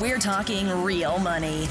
[0.00, 1.68] We're talking real money.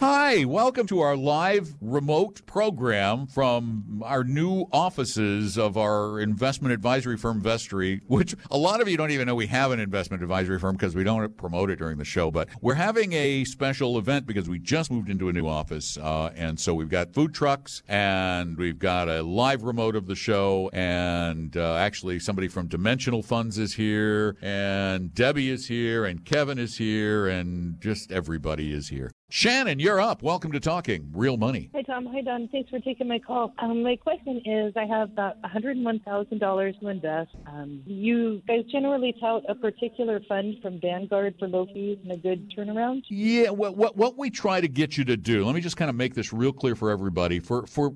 [0.00, 7.18] Hi, welcome to our live remote program from our new offices of our investment advisory
[7.18, 10.58] firm Vestory, which a lot of you don't even know we have an investment advisory
[10.58, 12.30] firm because we don't promote it during the show.
[12.30, 15.98] But we're having a special event because we just moved into a new office.
[15.98, 20.16] Uh, and so we've got food trucks and we've got a live remote of the
[20.16, 20.70] show.
[20.72, 26.58] And uh, actually, somebody from Dimensional Funds is here, and Debbie is here, and Kevin
[26.58, 29.12] is here, and just everybody is here.
[29.32, 30.24] Shannon, you're up.
[30.24, 31.70] Welcome to Talking Real Money.
[31.72, 32.04] Hi, Tom.
[32.06, 32.48] Hi, Don.
[32.48, 33.54] Thanks for taking my call.
[33.60, 37.30] Um, my question is I have about $101,000 to invest.
[37.46, 42.16] Um, you guys generally tout a particular fund from Vanguard for low fees and a
[42.16, 43.04] good turnaround?
[43.08, 45.88] Yeah, what, what, what we try to get you to do, let me just kind
[45.88, 47.38] of make this real clear for everybody.
[47.38, 47.90] For, for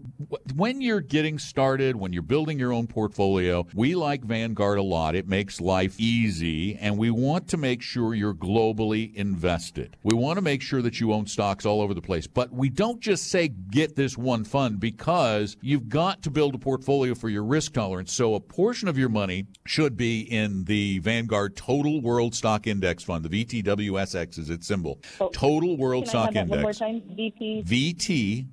[0.55, 5.17] when you're getting started, when you're building your own portfolio, we like Vanguard a lot.
[5.17, 9.97] It makes life easy, and we want to make sure you're globally invested.
[10.05, 12.27] We want to make sure that you own stocks all over the place.
[12.27, 16.59] But we don't just say get this one fund because you've got to build a
[16.59, 18.13] portfolio for your risk tolerance.
[18.13, 23.03] So a portion of your money should be in the Vanguard Total World Stock Index
[23.03, 23.25] Fund.
[23.25, 25.01] The VTWSX is its symbol.
[25.21, 26.81] Oh, Total World Can Stock I have that Index.
[26.81, 27.17] one more time?
[27.17, 27.65] VP?
[27.67, 28.47] VT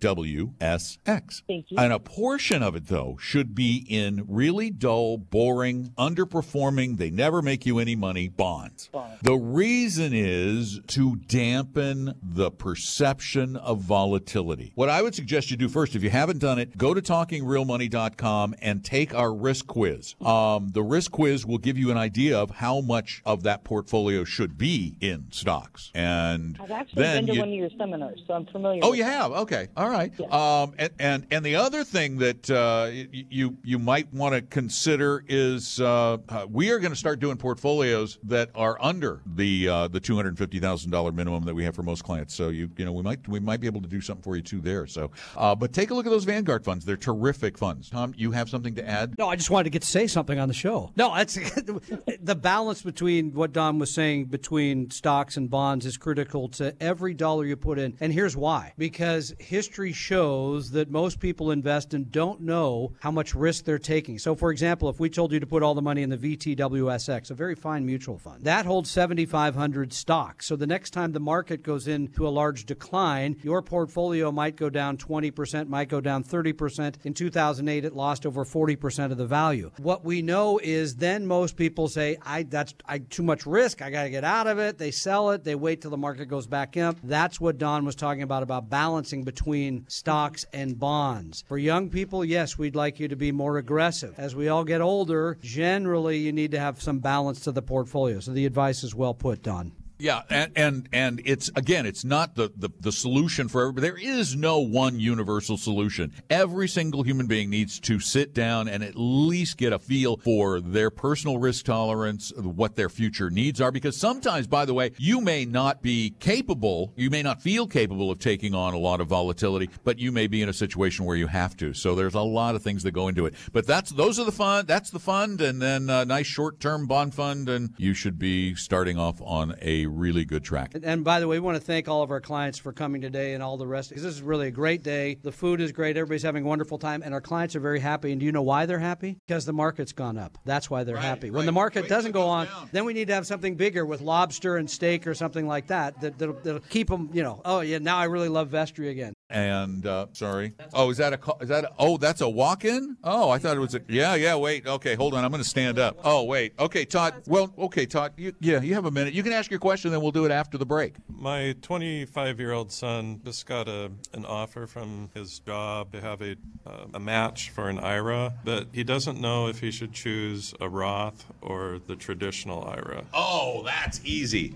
[0.00, 1.42] VTWSX.
[1.46, 1.78] Thank you.
[1.78, 7.42] And a portion of it though should be in really dull, boring, underperforming, they never
[7.42, 8.88] make you any money bonds.
[8.88, 9.20] Bonds.
[9.22, 11.85] The reason is to dampen
[12.22, 14.72] the perception of volatility.
[14.74, 18.54] What I would suggest you do first, if you haven't done it, go to talkingrealmoney.com
[18.60, 20.14] and take our risk quiz.
[20.24, 24.24] Um, the risk quiz will give you an idea of how much of that portfolio
[24.24, 25.90] should be in stocks.
[25.94, 28.92] And I've actually then been to you, one of your seminars, so I'm familiar Oh,
[28.92, 29.06] you it.
[29.06, 29.32] have.
[29.32, 30.12] Okay, all right.
[30.18, 30.26] Yeah.
[30.62, 35.24] Um, and, and and the other thing that uh, you you might want to consider
[35.28, 39.88] is uh, uh, we are going to start doing portfolios that are under the uh,
[39.88, 42.34] the two hundred fifty thousand dollar minimum that we have for most clients.
[42.34, 44.42] So you you know we might we might be able to do something for you
[44.42, 44.86] too there.
[44.86, 46.84] So, uh, but take a look at those Vanguard funds.
[46.84, 47.90] They're terrific funds.
[47.90, 49.16] Tom, you have something to add?
[49.18, 50.90] No, I just wanted to get to say something on the show.
[50.96, 51.34] No, that's
[52.20, 57.14] the balance between what Don was saying between stocks and bonds is critical to every
[57.14, 57.96] dollar you put in.
[58.00, 58.72] And here's why.
[58.78, 64.18] Because history shows that most people invest and don't know how much risk they're taking.
[64.18, 67.30] So for example, if we told you to put all the money in the VTWSX,
[67.30, 70.46] a very fine mutual fund, that holds 7500 stocks.
[70.46, 74.70] So the next time the market goes into a large decline, your portfolio might go
[74.70, 77.04] down 20%, might go down 30%.
[77.04, 79.70] In 2008 it lost over 40% of the value.
[79.78, 83.90] What we know is then most people say, I that's I too much risk, I
[83.90, 84.78] got to get out of it.
[84.78, 86.96] They sell it, they wait till the market goes back up.
[87.02, 91.44] That's what Don was talking about about balancing between stocks and bonds.
[91.48, 94.14] For young people, yes, we'd like you to be more aggressive.
[94.16, 98.20] As we all get older, generally you need to have some balance to the portfolio.
[98.20, 99.72] So the advice is well put, Don.
[99.98, 103.88] Yeah, and and and it's again, it's not the, the the solution for everybody.
[103.88, 106.12] There is no one universal solution.
[106.28, 110.60] Every single human being needs to sit down and at least get a feel for
[110.60, 113.72] their personal risk tolerance, what their future needs are.
[113.72, 118.10] Because sometimes, by the way, you may not be capable, you may not feel capable
[118.10, 121.16] of taking on a lot of volatility, but you may be in a situation where
[121.16, 121.72] you have to.
[121.72, 123.34] So there's a lot of things that go into it.
[123.50, 124.68] But that's those are the fund.
[124.68, 128.54] That's the fund, and then a nice short term bond fund, and you should be
[128.54, 130.74] starting off on a really good track.
[130.74, 133.00] And, and by the way, we want to thank all of our clients for coming
[133.00, 135.18] today and all the rest because this is really a great day.
[135.22, 135.96] The food is great.
[135.96, 138.12] Everybody's having a wonderful time, and our clients are very happy.
[138.12, 139.18] And do you know why they're happy?
[139.26, 140.38] Because the market's gone up.
[140.44, 141.30] That's why they're happy.
[141.30, 142.68] When the market Wait doesn't go on, down.
[142.72, 146.00] then we need to have something bigger with lobster and steak or something like that
[146.00, 149.14] that, that'll, that'll keep them, you know, oh, yeah, now I really love Vestory again.
[149.28, 150.54] And uh, sorry.
[150.72, 151.38] Oh, is that a call?
[151.40, 151.96] Is that a, oh?
[151.96, 152.96] That's a walk-in.
[153.02, 154.36] Oh, I thought it was a yeah, yeah.
[154.36, 155.24] Wait, okay, hold on.
[155.24, 155.98] I'm going to stand up.
[156.04, 156.52] Oh, wait.
[156.60, 157.14] Okay, Todd.
[157.26, 158.12] Well, okay, Todd.
[158.16, 159.14] You, yeah, you have a minute.
[159.14, 160.94] You can ask your question, then we'll do it after the break.
[161.08, 166.22] My 25 year old son just got a, an offer from his job to have
[166.22, 170.54] a, uh, a match for an IRA, but he doesn't know if he should choose
[170.60, 173.04] a Roth or the traditional IRA.
[173.12, 174.54] Oh, that's easy.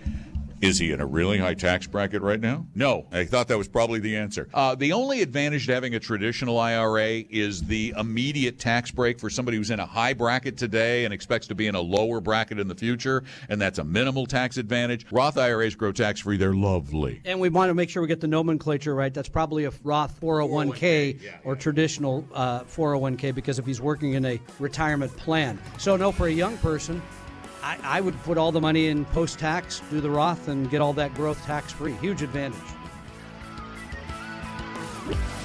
[0.60, 2.66] Is he in a really high tax bracket right now?
[2.74, 3.06] No.
[3.10, 4.48] I thought that was probably the answer.
[4.52, 9.30] Uh, the only advantage to having a traditional IRA is the immediate tax break for
[9.30, 12.58] somebody who's in a high bracket today and expects to be in a lower bracket
[12.58, 15.06] in the future, and that's a minimal tax advantage.
[15.10, 16.36] Roth IRAs grow tax free.
[16.36, 17.22] They're lovely.
[17.24, 19.14] And we want to make sure we get the nomenclature right.
[19.14, 24.40] That's probably a Roth 401k, or traditional uh, 401k because if he's working in a
[24.58, 25.58] retirement plan.
[25.78, 27.00] So, no, for a young person,
[27.62, 30.80] I, I would put all the money in post tax, do the Roth, and get
[30.80, 31.92] all that growth tax free.
[31.94, 32.58] Huge advantage.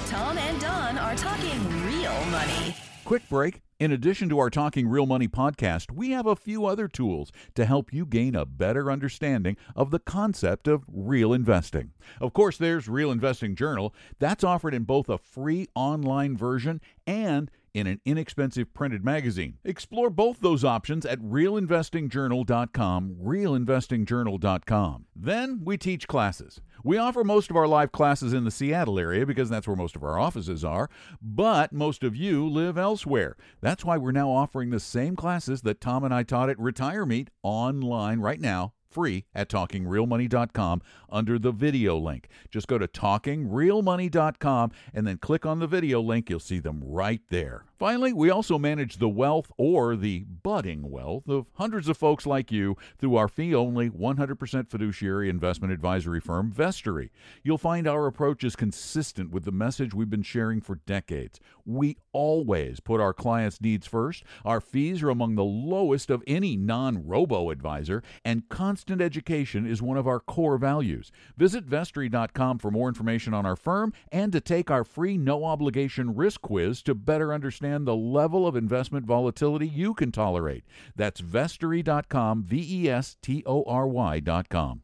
[0.06, 2.76] Tom and Don are talking real money.
[3.04, 3.62] Quick break.
[3.78, 7.66] In addition to our Talking Real Money podcast, we have a few other tools to
[7.66, 11.92] help you gain a better understanding of the concept of real investing.
[12.18, 13.94] Of course, there's Real Investing Journal.
[14.18, 19.58] That's offered in both a free online version and in an inexpensive printed magazine.
[19.62, 25.04] Explore both those options at realinvestingjournal.com, realinvestingjournal.com.
[25.14, 26.62] Then we teach classes.
[26.82, 29.94] We offer most of our live classes in the Seattle area because that's where most
[29.94, 30.88] of our offices are,
[31.20, 33.36] but most of you live elsewhere.
[33.60, 37.04] That's why we're now offering the same classes that Tom and I taught at Retire
[37.04, 42.28] Meet online right now free at talkingrealmoney.com under the video link.
[42.50, 46.30] Just go to talkingrealmoney.com and then click on the video link.
[46.30, 47.66] You'll see them right there.
[47.78, 52.50] Finally, we also manage the wealth or the budding wealth of hundreds of folks like
[52.50, 57.10] you through our fee only 100% fiduciary investment advisory firm, Vestory.
[57.42, 61.38] You'll find our approach is consistent with the message we've been sharing for decades.
[61.66, 64.24] We always put our clients' needs first.
[64.42, 69.82] Our fees are among the lowest of any non robo advisor, and constant education is
[69.82, 71.12] one of our core values.
[71.36, 76.14] Visit vestory.com for more information on our firm and to take our free no obligation
[76.14, 80.64] risk quiz to better understand the level of investment volatility you can tolerate.
[80.94, 84.82] That's vestory.com, V E S T O R Y.com.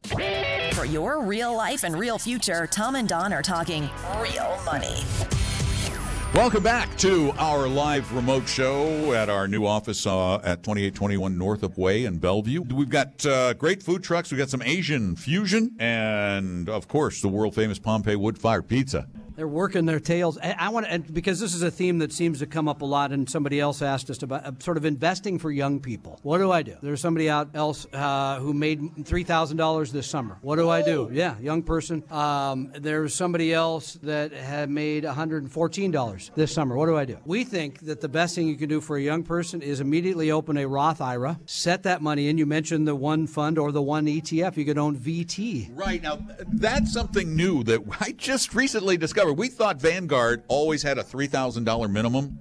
[0.72, 3.88] For your real life and real future, Tom and Don are talking
[4.20, 5.04] real money.
[6.34, 11.76] Welcome back to our live remote show at our new office uh, at 2821 Northup
[11.76, 12.62] Way in Bellevue.
[12.62, 14.30] We've got uh, great food trucks.
[14.30, 19.06] We've got some Asian fusion and, of course, the world famous Pompeii wood fired pizza.
[19.36, 20.38] They're working their tails.
[20.42, 22.84] I, I want to, because this is a theme that seems to come up a
[22.84, 26.18] lot, and somebody else asked us about uh, sort of investing for young people.
[26.22, 26.76] What do I do?
[26.82, 30.38] There's somebody out else uh, who made three thousand dollars this summer.
[30.42, 31.08] What do I do?
[31.12, 32.02] Yeah, young person.
[32.10, 36.76] Um, there's somebody else that had made 114 dollars this summer.
[36.76, 37.18] What do I do?
[37.24, 40.30] We think that the best thing you can do for a young person is immediately
[40.30, 42.38] open a Roth IRA, set that money in.
[42.38, 44.56] You mentioned the one fund or the one ETF.
[44.56, 45.70] You could own VT.
[45.72, 46.02] Right.
[46.02, 46.18] Now,
[46.48, 49.21] that's something new that I just recently discovered.
[49.30, 52.38] We thought Vanguard always had a $3,000 minimum.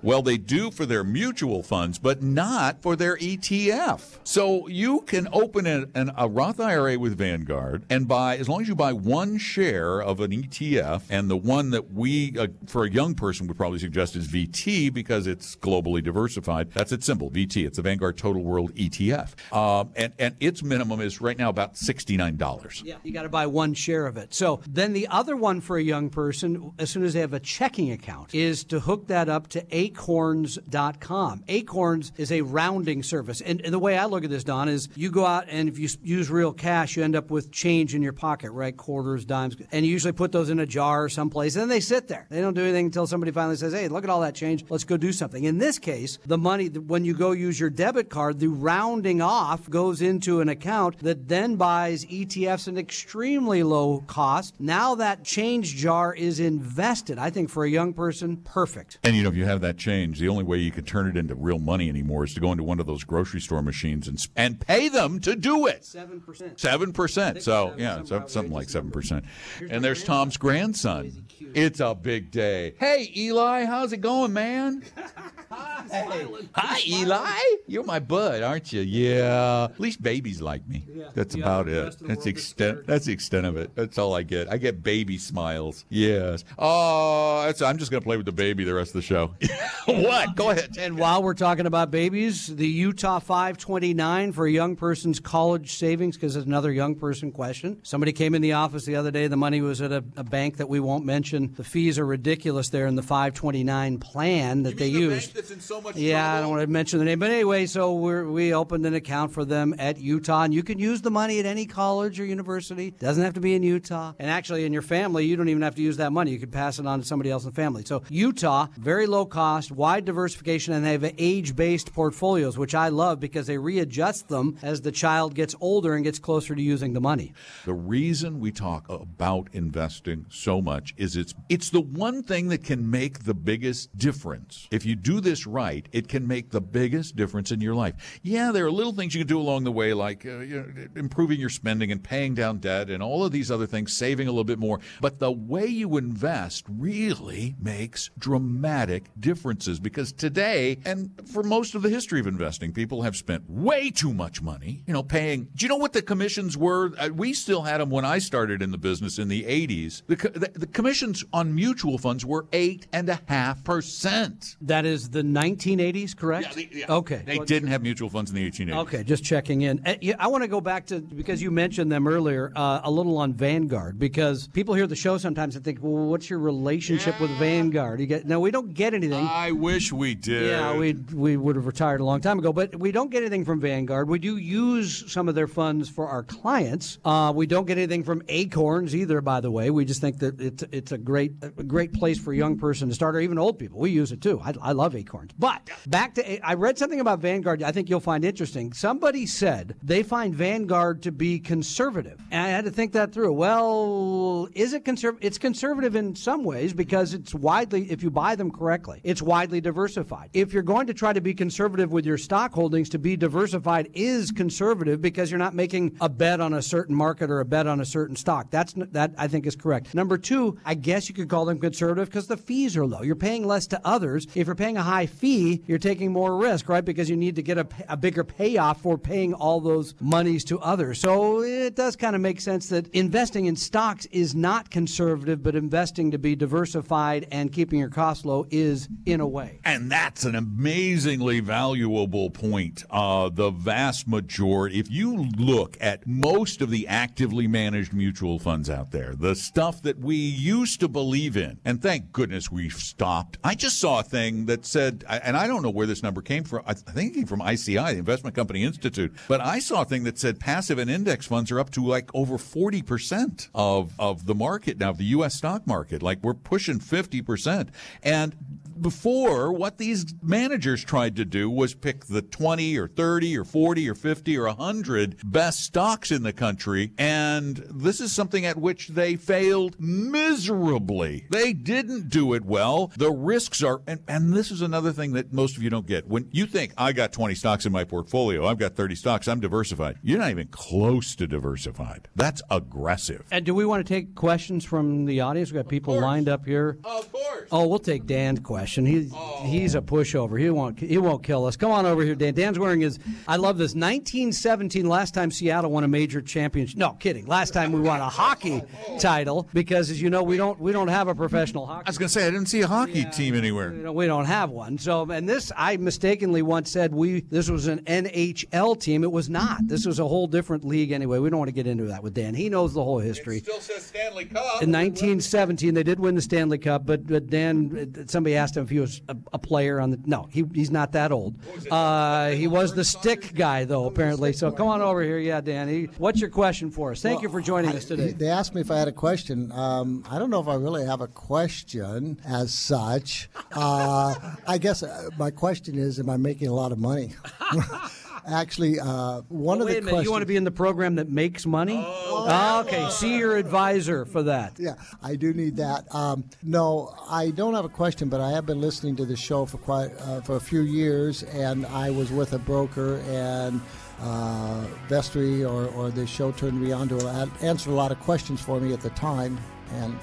[0.00, 4.18] Well, they do for their mutual funds, but not for their ETF.
[4.22, 8.62] So you can open an, an, a Roth IRA with Vanguard and buy, as long
[8.62, 12.84] as you buy one share of an ETF, and the one that we, uh, for
[12.84, 16.70] a young person, would probably suggest is VT because it's globally diversified.
[16.72, 17.66] That's its symbol, VT.
[17.66, 19.52] It's a Vanguard Total World ETF.
[19.52, 22.84] Um, and, and its minimum is right now about $69.
[22.84, 24.32] Yeah, you got to buy one share of it.
[24.32, 27.40] So then the other one for a young person, as soon as they have a
[27.40, 31.44] checking account, is to hook that up to acorns.com.
[31.48, 33.40] Acorns is a rounding service.
[33.40, 35.78] And, and, the way I look at this, Don, is you go out and if
[35.78, 38.76] you use real cash, you end up with change in your pocket, right?
[38.76, 39.56] Quarters, dimes.
[39.72, 41.54] And you usually put those in a jar or someplace.
[41.54, 42.26] And then they sit there.
[42.28, 44.64] They don't do anything until somebody finally says, hey, look at all that change.
[44.68, 45.44] Let's go do something.
[45.44, 49.68] In this case, the money, when you go use your debit card, the rounding off
[49.70, 54.54] goes into an account that then buys ETFs at extremely low cost.
[54.58, 57.18] Now that change jar is invested.
[57.18, 58.98] I think for a young person, perfect.
[59.02, 61.16] And you know, if you have that change, the only way you can turn it
[61.16, 64.18] into real money anymore is to go into one of those grocery store machines and
[64.36, 65.84] and pay them to do it.
[65.84, 66.60] Seven percent.
[66.60, 67.42] Seven percent.
[67.42, 69.24] So yeah, so, something like seven percent.
[69.70, 71.24] And there's Tom's grandson.
[71.54, 72.74] It's a big day.
[72.78, 74.82] Hey, Eli, how's it going, man?
[75.50, 76.26] Hi.
[76.54, 77.40] Hi, Eli.
[77.66, 78.82] You're my bud, aren't you?
[78.82, 79.68] Yeah.
[79.70, 80.84] At least babies like me.
[81.14, 81.98] That's Yeah, about it.
[81.98, 82.86] the That's the extent.
[82.86, 83.74] That's the extent of it.
[83.74, 84.50] That's all I get.
[84.52, 85.86] I get baby smiles.
[85.88, 86.44] Yes.
[86.58, 89.34] Oh, that's, I'm just gonna play with the baby the rest of the show.
[89.86, 90.34] what?
[90.34, 90.76] Go ahead.
[90.78, 96.16] And while we're talking about babies, the Utah 529 for a young person's college savings,
[96.16, 97.78] because it's another young person question.
[97.82, 99.26] Somebody came in the office the other day.
[99.26, 101.54] The money was at a, a bank that we won't mention.
[101.56, 105.34] The fees are ridiculous there in the 529 plan that they used.
[105.34, 107.94] that's in so much Yeah, I don't want to mention the name, but anyway, so
[107.94, 111.38] we're, we opened an account for them at Utah, and you can use the money
[111.38, 112.90] at any college or university.
[112.92, 114.12] Doesn't have to be in Utah.
[114.18, 116.30] And actually, in your family, you don't even have to use that money.
[116.30, 117.84] You could pass it on to somebody else in the family.
[117.84, 122.88] So Utah, very low cost, wide diversification and they have age based portfolios, which I
[122.88, 126.92] love because they readjust them as the child gets older and gets closer to using
[126.92, 127.32] the money.
[127.64, 132.64] The reason we talk about investing so much is it's it's the one thing that
[132.64, 134.68] can make the biggest difference.
[134.70, 138.20] If you do this right, it can make the biggest difference in your life.
[138.22, 140.86] Yeah, there are little things you can do along the way, like uh, you know,
[140.96, 144.30] improving your spending and paying down debt and all of these other things, saving a
[144.30, 144.80] little bit more.
[145.00, 149.04] But the way you invest really makes dramatic
[149.48, 153.88] differences because today, and for most of the history of investing, people have spent way
[153.90, 155.48] too much money, you know, paying.
[155.54, 156.92] Do you know what the commissions were?
[156.98, 160.02] Uh, we still had them when I started in the business in the 80s.
[160.06, 164.56] The, the, the commissions on mutual funds were eight and a half percent.
[164.60, 166.48] That is the 1980s, correct?
[166.48, 166.94] Yeah, the, yeah.
[166.96, 167.22] Okay.
[167.24, 168.76] They didn't have mutual funds in the 1880s.
[168.82, 169.80] Okay, just checking in.
[169.86, 173.16] Uh, I want to go back to because you mentioned them earlier uh, a little
[173.16, 177.22] on Vanguard because people hear the show sometimes and think, well, what's your relationship yeah.
[177.22, 178.00] with Vanguard?
[178.00, 179.24] You get no, we don't get anything.
[179.38, 180.50] I wish we did.
[180.50, 183.44] Yeah, we we would have retired a long time ago, but we don't get anything
[183.44, 184.08] from Vanguard.
[184.08, 186.98] We do use some of their funds for our clients.
[187.04, 189.20] Uh, we don't get anything from Acorns either.
[189.20, 192.32] By the way, we just think that it's it's a great a great place for
[192.32, 193.78] a young person to start, or even old people.
[193.78, 194.40] We use it too.
[194.42, 195.30] I, I love Acorns.
[195.38, 197.62] But back to I read something about Vanguard.
[197.62, 198.72] I think you'll find interesting.
[198.72, 203.34] Somebody said they find Vanguard to be conservative, and I had to think that through.
[203.34, 205.24] Well, is it conservative?
[205.24, 209.60] It's conservative in some ways because it's widely, if you buy them correctly, it's widely
[209.60, 210.30] diversified.
[210.32, 213.90] If you're going to try to be conservative with your stock holdings, to be diversified
[213.92, 217.66] is conservative because you're not making a bet on a certain market or a bet
[217.66, 218.50] on a certain stock.
[218.50, 219.94] That's that I think is correct.
[219.94, 223.02] Number two, I guess you could call them conservative because the fees are low.
[223.02, 224.26] You're paying less to others.
[224.34, 226.84] If you're paying a high fee, you're taking more risk, right?
[226.84, 230.58] Because you need to get a, a bigger payoff for paying all those monies to
[230.60, 231.00] others.
[231.00, 235.54] So it does kind of make sense that investing in stocks is not conservative, but
[235.54, 239.60] investing to be diversified and keeping your costs low is in a way.
[239.64, 242.84] And that's an amazingly valuable point.
[242.90, 248.70] Uh, the vast majority, if you look at most of the actively managed mutual funds
[248.70, 253.38] out there, the stuff that we used to believe in, and thank goodness we've stopped.
[253.44, 256.44] I just saw a thing that said, and I don't know where this number came
[256.44, 256.62] from.
[256.66, 260.04] I think it came from ICI, the Investment Company Institute, but I saw a thing
[260.04, 264.34] that said passive and index funds are up to like over 40% of, of the
[264.34, 265.34] market now, the U.S.
[265.34, 266.02] stock market.
[266.02, 267.68] Like we're pushing 50%.
[268.02, 268.36] And
[268.82, 273.88] before, what these managers tried to do was pick the 20 or 30 or 40
[273.88, 276.92] or 50 or 100 best stocks in the country.
[276.98, 281.26] And this is something at which they failed miserably.
[281.30, 282.92] They didn't do it well.
[282.96, 286.06] The risks are, and, and this is another thing that most of you don't get.
[286.06, 289.40] When you think, I got 20 stocks in my portfolio, I've got 30 stocks, I'm
[289.40, 292.08] diversified, you're not even close to diversified.
[292.14, 293.26] That's aggressive.
[293.30, 295.50] And do we want to take questions from the audience?
[295.50, 296.78] We've got people lined up here.
[296.84, 297.48] Of course.
[297.50, 298.67] Oh, we'll take Dan's question.
[298.74, 299.42] He, oh.
[299.44, 300.40] He's a pushover.
[300.40, 301.56] He won't, he won't kill us.
[301.56, 302.34] Come on over here, Dan.
[302.34, 306.76] Dan's wearing his, I love this, 1917, last time Seattle won a major championship.
[306.78, 307.26] No, kidding.
[307.26, 308.62] Last time we won a hockey
[308.98, 311.86] title because, as you know, we don't we don't have a professional hockey.
[311.86, 313.72] I was going to say I didn't see a hockey yeah, team anywhere.
[313.72, 314.78] You know, we don't have one.
[314.78, 319.04] So, and this I mistakenly once said we this was an NHL team.
[319.04, 319.66] It was not.
[319.66, 321.18] This was a whole different league anyway.
[321.18, 322.34] We don't want to get into that with Dan.
[322.34, 323.38] He knows the whole history.
[323.38, 324.62] It still says Stanley Cup.
[324.62, 328.68] In 1917, they did win the Stanley Cup, but, but Dan, somebody asked him if
[328.70, 330.00] he was a, a player on the.
[330.04, 331.36] No, he, he's not that old.
[331.70, 334.32] Uh, he was the stick guy though, apparently.
[334.32, 335.84] So come on over here, yeah, Danny.
[335.98, 337.02] What's your question for us?
[337.02, 338.12] Thank well, you for joining I, us today.
[338.12, 339.52] They asked me if I had a question.
[339.52, 343.30] Um, I don't know if I really have a question as such.
[343.52, 344.14] Uh,
[344.46, 347.14] I guess uh, my question is, am I making a lot of money?
[348.28, 350.04] Actually, uh, one oh, of the questions.
[350.04, 351.82] You want to be in the program that makes money?
[351.84, 352.26] Oh.
[352.28, 352.60] oh.
[352.60, 352.88] okay.
[352.90, 354.54] See your advisor for that.
[354.58, 355.92] Yeah, I do need that.
[355.94, 359.46] Um, no, I don't have a question, but I have been listening to the show
[359.46, 363.60] for quite uh, for a few years, and I was with a broker and
[364.00, 367.08] uh, Vestory or, or the show turned me on to
[367.42, 369.38] answer a lot of questions for me at the time.
[369.72, 369.98] And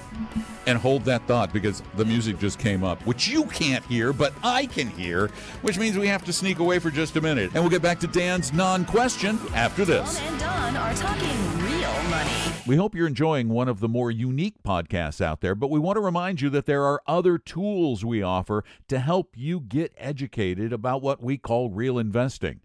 [0.66, 4.32] and hold that thought because the music just came up, which you can't hear, but
[4.42, 5.28] I can hear,
[5.62, 7.52] which means we have to sneak away for just a minute.
[7.54, 10.18] And we'll get back to Dan's non-question after this.
[10.18, 12.30] Dawn and Don are talking real money.
[12.66, 15.96] We hope you're enjoying one of the more unique podcasts out there, but we want
[15.96, 20.72] to remind you that there are other tools we offer to help you get educated
[20.72, 22.60] about what we call real investing.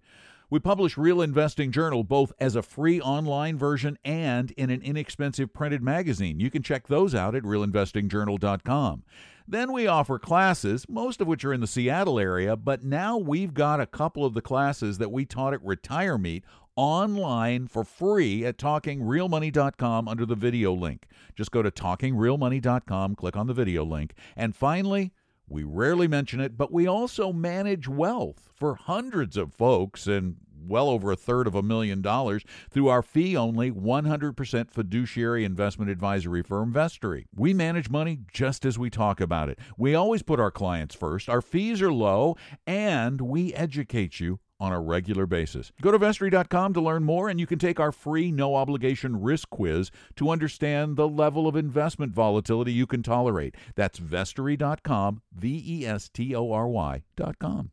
[0.52, 5.54] We publish Real Investing Journal both as a free online version and in an inexpensive
[5.54, 6.42] printed magazine.
[6.42, 9.04] You can check those out at realinvestingjournal.com.
[9.48, 13.54] Then we offer classes, most of which are in the Seattle area, but now we've
[13.54, 16.44] got a couple of the classes that we taught at Retire Meet
[16.76, 21.08] online for free at talkingrealmoney.com under the video link.
[21.34, 24.16] Just go to talkingrealmoney.com, click on the video link.
[24.36, 25.14] And finally,
[25.52, 30.90] We rarely mention it, but we also manage wealth for hundreds of folks and well
[30.90, 36.42] over a third of a million dollars through our fee only 100% fiduciary investment advisory
[36.42, 37.26] firm Vestory.
[37.36, 39.60] We manage money just as we talk about it.
[39.78, 41.28] We always put our clients first.
[41.28, 45.72] Our fees are low and we educate you on a regular basis.
[45.82, 49.50] Go to Vestory.com to learn more, and you can take our free no obligation risk
[49.50, 53.56] quiz to understand the level of investment volatility you can tolerate.
[53.76, 57.72] That's Vestory.com, V E S T O R Y.com.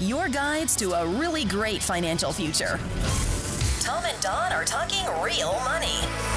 [0.00, 2.78] Your guides to a really great financial future.
[3.80, 6.35] Tom and Don are talking real money.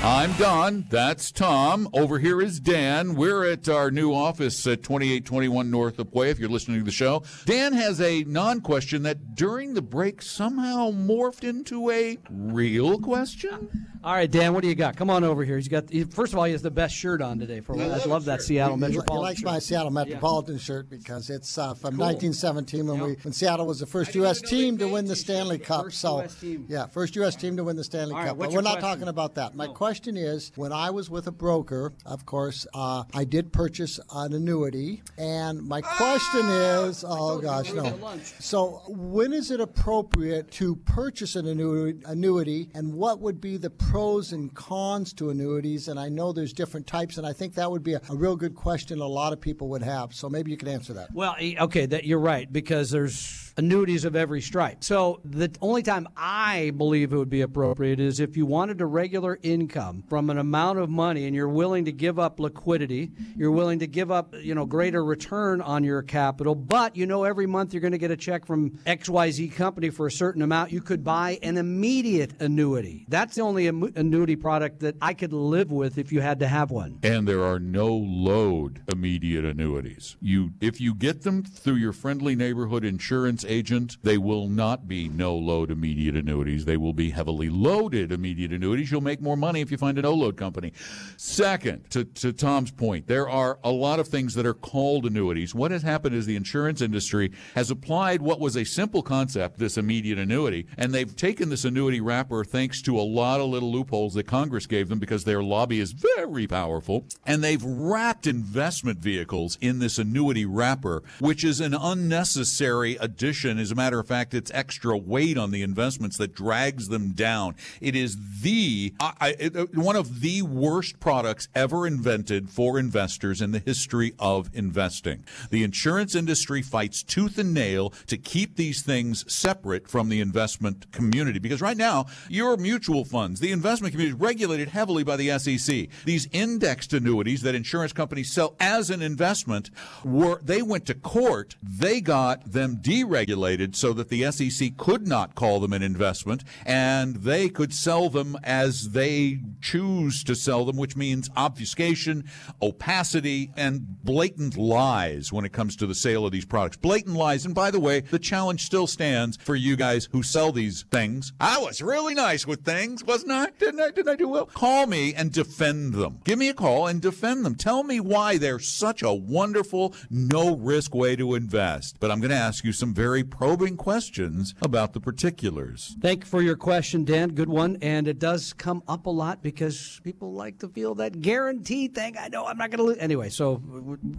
[0.00, 0.86] I'm Don.
[0.90, 1.88] That's Tom.
[1.92, 3.16] Over here is Dan.
[3.16, 7.24] We're at our new office at 2821 Northup Way, if you're listening to the show.
[7.46, 13.68] Dan has a non question that during the break somehow morphed into a real question.
[14.04, 14.96] All right, Dan, what do you got?
[14.96, 15.56] Come on over here.
[15.56, 15.90] He's got.
[15.90, 17.58] He, first of all, he has the best shirt on today.
[17.60, 19.22] For I love that Seattle He, he Metropolitan.
[19.24, 19.46] likes shirt.
[19.46, 22.06] my Seattle Metropolitan shirt because it's uh, from Cool.
[22.06, 24.38] 1917 when we when Seattle was the first U.S.
[24.38, 25.58] even know they team to win the Stanley.
[25.58, 25.86] Cup.
[25.86, 26.66] First so US team.
[26.68, 27.34] yeah, first U.S.
[27.34, 28.36] team to win the Stanley All right, Cup.
[28.36, 28.88] what's but we're not question?
[29.00, 29.56] talking about that.
[29.56, 29.72] My No.
[29.72, 34.34] question is, when I was with a broker, of course, uh, I did purchase an
[34.34, 37.98] annuity, and my question is, oh gosh, no.
[38.38, 43.70] So when is it appropriate to purchase an annuity, annuity, and what would be the
[43.70, 45.88] pros and cons to annuities?
[45.88, 48.36] And I know there's different types, and I think that would be a, a real
[48.36, 50.12] good question a lot of people would have.
[50.12, 51.12] So maybe you can answer that.
[51.14, 54.82] Well, e- okay, that you're right because there's annuities of every stripe.
[54.84, 58.86] So the only time I believe it would be appropriate is if you wanted a
[58.86, 63.50] regular income from an amount of money and you're willing to give up liquidity, you're
[63.50, 67.46] willing to give up, you know, greater return on your capital, but you know every
[67.46, 70.80] month you're going to get a check from XYZ company for a certain amount, you
[70.80, 73.06] could buy an immediate annuity.
[73.08, 76.70] That's the only annuity product that I could live with if you had to have
[76.70, 77.00] one.
[77.02, 80.16] And there are no load immediate annuities.
[80.20, 85.08] You if you get them through your friendly neighborhood insurance agent, they will not be
[85.08, 86.64] no load immediate annuities.
[86.64, 88.90] They will be heavily loaded immediate annuities.
[88.90, 90.72] You'll make more money if you find a no load company.
[91.16, 95.54] Second, to, to Tom's point, there are a lot of things that are called annuities.
[95.54, 99.78] What has happened is the insurance industry has applied what was a simple concept, this
[99.78, 104.14] immediate annuity, and they've taken this annuity wrapper thanks to a lot of little loopholes
[104.14, 109.56] that Congress gave them because their lobby is very powerful, and they've wrapped investment vehicles
[109.60, 113.37] in this annuity wrapper, which is an unnecessary addition.
[113.44, 117.54] As a matter of fact, it's extra weight on the investments that drags them down.
[117.80, 123.52] It is the I, uh, one of the worst products ever invented for investors in
[123.52, 125.24] the history of investing.
[125.50, 130.90] The insurance industry fights tooth and nail to keep these things separate from the investment
[130.90, 135.38] community because right now your mutual funds, the investment community is regulated heavily by the
[135.38, 135.88] SEC.
[136.04, 139.70] These indexed annuities that insurance companies sell as an investment
[140.04, 143.27] were they went to court, they got them deregulated
[143.74, 148.36] so that the SEC could not call them an investment and they could sell them
[148.42, 152.24] as they choose to sell them, which means obfuscation,
[152.62, 156.76] opacity, and blatant lies when it comes to the sale of these products.
[156.76, 157.44] Blatant lies.
[157.44, 161.32] And by the way, the challenge still stands for you guys who sell these things.
[161.40, 163.50] I was really nice with things, wasn't I?
[163.58, 163.90] Didn't I?
[163.90, 164.46] Didn't I do well?
[164.46, 166.20] Call me and defend them.
[166.24, 167.54] Give me a call and defend them.
[167.54, 171.96] Tell me why they're such a wonderful, no risk way to invest.
[172.00, 175.96] But I'm going to ask you some very probing questions about the particulars.
[176.00, 177.30] Thank you for your question, Dan.
[177.30, 177.78] Good one.
[177.80, 182.16] And it does come up a lot because people like to feel that guarantee thing.
[182.18, 182.98] I know I'm not going to lose.
[182.98, 183.62] Anyway, so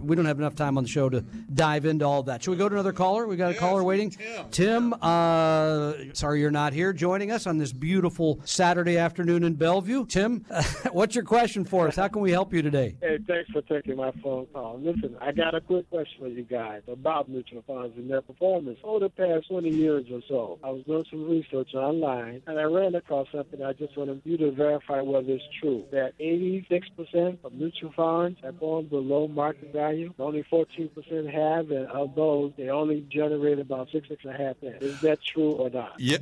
[0.02, 2.42] we don't have enough time on the show to dive into all of that.
[2.42, 3.26] Should we go to another caller?
[3.26, 4.16] We got a caller waiting.
[4.50, 10.06] Tim, uh, sorry you're not here joining us on this beautiful Saturday afternoon in Bellevue.
[10.06, 10.44] Tim,
[10.92, 11.96] what's your question for us?
[11.96, 12.96] How can we help you today?
[13.00, 14.80] Hey, thanks for taking my phone call.
[14.82, 18.78] Listen, I got a quick question for you guys about mutual funds and their performance.
[18.82, 22.62] Over the past 20 years or so, I was doing some research online and I
[22.64, 25.84] ran across something I just wanted you to verify whether it's true.
[25.92, 30.12] That 86% of mutual funds have gone below market value.
[30.18, 34.56] Only 14% have, and of those, they only generate about six, six and a half
[34.60, 34.82] cents.
[34.82, 35.94] Is that true or not?
[35.98, 36.18] Yeah,